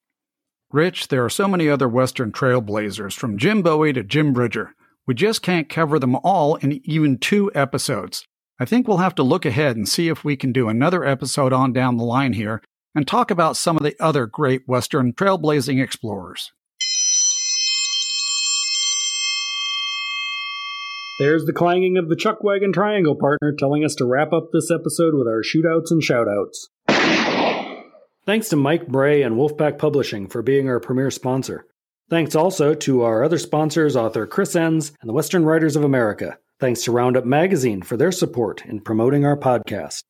Rich, 0.71 1.09
there 1.09 1.25
are 1.25 1.31
so 1.31 1.49
many 1.49 1.69
other 1.71 1.89
Western 1.89 2.33
trailblazers, 2.33 3.15
from 3.15 3.39
Jim 3.39 3.63
Bowie 3.63 3.95
to 3.95 4.03
Jim 4.03 4.35
Bridger. 4.35 4.75
We 5.07 5.15
just 5.15 5.41
can't 5.41 5.71
cover 5.71 5.99
them 5.99 6.17
all 6.17 6.57
in 6.57 6.81
even 6.85 7.17
two 7.17 7.51
episodes. 7.55 8.27
I 8.59 8.65
think 8.65 8.87
we'll 8.87 8.97
have 8.99 9.15
to 9.15 9.23
look 9.23 9.47
ahead 9.47 9.77
and 9.77 9.89
see 9.89 10.09
if 10.09 10.25
we 10.25 10.37
can 10.37 10.53
do 10.53 10.69
another 10.69 11.05
episode 11.05 11.53
on 11.53 11.73
down 11.73 11.97
the 11.97 12.05
line 12.05 12.33
here 12.33 12.63
and 12.95 13.07
talk 13.07 13.31
about 13.31 13.57
some 13.57 13.77
of 13.77 13.83
the 13.83 13.95
other 14.01 14.27
great 14.27 14.63
Western 14.67 15.13
trailblazing 15.13 15.83
explorers. 15.83 16.53
There's 21.19 21.47
the 21.47 21.55
clanging 21.55 21.97
of 21.97 22.11
the 22.11 22.17
Chuckwagon 22.17 22.75
Triangle 22.75 23.15
partner 23.15 23.55
telling 23.59 23.83
us 23.85 23.95
to 23.95 24.05
wrap 24.05 24.35
up 24.35 24.51
this 24.53 24.71
episode 24.71 25.15
with 25.15 25.27
our 25.27 25.41
shootouts 25.43 25.91
and 25.91 26.03
shoutouts. 26.03 26.67
Thanks 28.27 28.51
to 28.51 28.57
Mike 28.57 28.87
Bray 28.87 29.23
and 29.23 29.37
Wolfpack 29.37 29.79
Publishing 29.79 30.29
for 30.29 30.43
being 30.43 30.69
our 30.69 30.79
premier 30.79 31.11
sponsor. 31.11 31.65
Thanks 32.11 32.35
also 32.35 32.75
to 32.75 33.03
our 33.03 33.25
other 33.25 33.39
sponsors, 33.39 33.97
author 33.97 34.27
Chris 34.27 34.55
Enss 34.55 34.93
and 35.01 35.09
the 35.09 35.15
Western 35.15 35.47
Writers 35.47 35.75
of 35.75 35.85
America. 35.85 36.37
Thanks 36.61 36.83
to 36.83 36.93
Roundup 36.93 37.25
Magazine 37.25 37.81
for 37.81 37.97
their 37.97 38.13
support 38.13 38.67
in 38.67 38.81
promoting 38.81 39.25
our 39.25 39.39
podcast. 39.39 40.03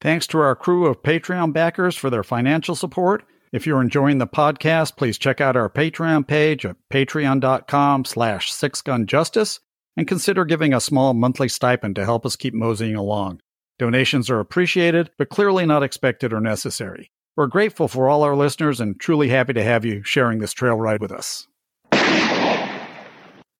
Thanks 0.00 0.26
to 0.28 0.38
our 0.38 0.54
crew 0.54 0.86
of 0.86 1.02
Patreon 1.02 1.52
backers 1.52 1.96
for 1.96 2.10
their 2.10 2.22
financial 2.22 2.76
support. 2.76 3.24
If 3.52 3.66
you're 3.66 3.82
enjoying 3.82 4.18
the 4.18 4.28
podcast, 4.28 4.96
please 4.96 5.18
check 5.18 5.40
out 5.40 5.56
our 5.56 5.68
Patreon 5.68 6.28
page 6.28 6.64
at 6.64 6.76
patreon.com 6.92 8.04
slash 8.04 8.52
sixgunjustice 8.52 9.58
and 9.96 10.06
consider 10.06 10.44
giving 10.44 10.72
a 10.72 10.80
small 10.80 11.14
monthly 11.14 11.48
stipend 11.48 11.96
to 11.96 12.04
help 12.04 12.24
us 12.24 12.36
keep 12.36 12.54
moseying 12.54 12.94
along. 12.94 13.40
Donations 13.76 14.30
are 14.30 14.38
appreciated, 14.38 15.10
but 15.18 15.30
clearly 15.30 15.66
not 15.66 15.82
expected 15.82 16.32
or 16.32 16.40
necessary. 16.40 17.10
We're 17.36 17.48
grateful 17.48 17.88
for 17.88 18.08
all 18.08 18.22
our 18.22 18.36
listeners 18.36 18.80
and 18.80 19.00
truly 19.00 19.30
happy 19.30 19.54
to 19.54 19.64
have 19.64 19.84
you 19.84 20.04
sharing 20.04 20.38
this 20.38 20.52
trail 20.52 20.76
ride 20.76 21.00
with 21.00 21.10
us. 21.10 21.48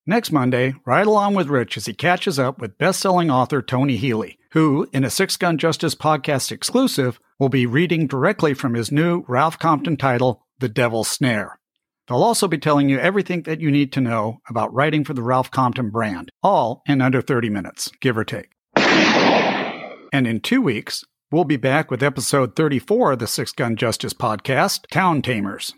Next 0.07 0.31
Monday, 0.31 0.75
ride 0.87 1.07
along 1.09 1.35
with 1.35 1.49
Rich 1.49 1.77
as 1.77 1.87
he 1.87 1.95
catches 1.95 2.39
up 2.39 2.61
with 2.61 2.79
best-selling 2.79 3.29
author 3.31 3.61
Tony 3.61 3.97
Healy, 3.97 4.39
who, 4.53 4.89
in 4.93 5.03
a 5.03 5.11
Six 5.11 5.37
Gun 5.37 5.59
Justice 5.59 5.97
podcast 5.97 6.53
exclusive, 6.53 7.19
will 7.41 7.49
be 7.49 7.67
reading 7.67 8.07
directly 8.07 8.53
from 8.53 8.75
his 8.75 8.93
new 8.93 9.25
Ralph 9.27 9.59
Compton 9.59 9.97
title, 9.97 10.47
The 10.59 10.69
Devil's 10.69 11.09
Snare. 11.09 11.59
They'll 12.07 12.23
also 12.23 12.47
be 12.47 12.59
telling 12.59 12.91
you 12.91 12.99
everything 12.99 13.43
that 13.45 13.61
you 13.61 13.71
need 13.71 13.93
to 13.95 14.01
know 14.01 14.41
about 14.49 14.73
writing 14.75 15.05
for 15.05 15.15
the 15.15 15.23
Ralph 15.23 15.51
Compton 15.51 15.89
brand, 15.89 16.31
all 16.43 16.83
in 16.87 17.01
under 17.01 17.23
30 17.23 17.49
minutes, 17.49 17.91
give 18.01 18.19
or 18.19 18.25
take. 18.25 18.51
And 18.77 20.27
in 20.27 20.41
two 20.41 20.61
weeks, 20.61 21.05
we'll 21.33 21.45
be 21.45 21.57
back 21.57 21.91
with 21.91 22.03
episode 22.03 22.57
34 22.57 23.13
of 23.13 23.21
the 23.21 23.27
Six 23.27 23.53
Gun 23.53 23.75
Justice 23.75 24.13
podcast, 24.13 24.87
Town 24.89 25.23
Tamers. 25.23 25.73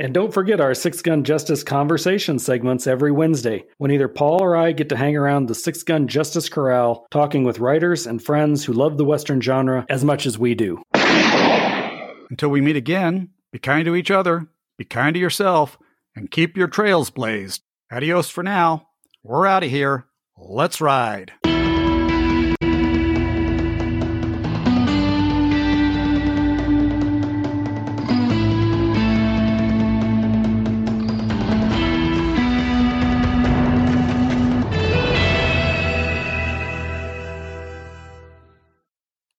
And 0.00 0.12
don't 0.12 0.34
forget 0.34 0.60
our 0.60 0.74
Six 0.74 1.02
Gun 1.02 1.22
Justice 1.22 1.62
conversation 1.62 2.38
segments 2.38 2.86
every 2.86 3.12
Wednesday, 3.12 3.64
when 3.78 3.90
either 3.90 4.08
Paul 4.08 4.42
or 4.42 4.56
I 4.56 4.72
get 4.72 4.88
to 4.88 4.96
hang 4.96 5.16
around 5.16 5.46
the 5.46 5.54
Six 5.54 5.82
Gun 5.84 6.08
Justice 6.08 6.48
Corral, 6.48 7.06
talking 7.10 7.44
with 7.44 7.60
writers 7.60 8.06
and 8.06 8.22
friends 8.22 8.64
who 8.64 8.72
love 8.72 8.98
the 8.98 9.04
Western 9.04 9.40
genre 9.40 9.86
as 9.88 10.04
much 10.04 10.26
as 10.26 10.38
we 10.38 10.54
do. 10.54 10.82
Until 10.94 12.48
we 12.48 12.60
meet 12.60 12.76
again, 12.76 13.30
be 13.52 13.58
kind 13.60 13.84
to 13.84 13.94
each 13.94 14.10
other, 14.10 14.48
be 14.76 14.84
kind 14.84 15.14
to 15.14 15.20
yourself, 15.20 15.78
and 16.16 16.30
keep 16.30 16.56
your 16.56 16.68
trails 16.68 17.10
blazed. 17.10 17.62
Adios 17.92 18.28
for 18.28 18.42
now. 18.42 18.88
We're 19.22 19.46
out 19.46 19.62
of 19.62 19.70
here. 19.70 20.06
Let's 20.36 20.80
ride. 20.80 21.32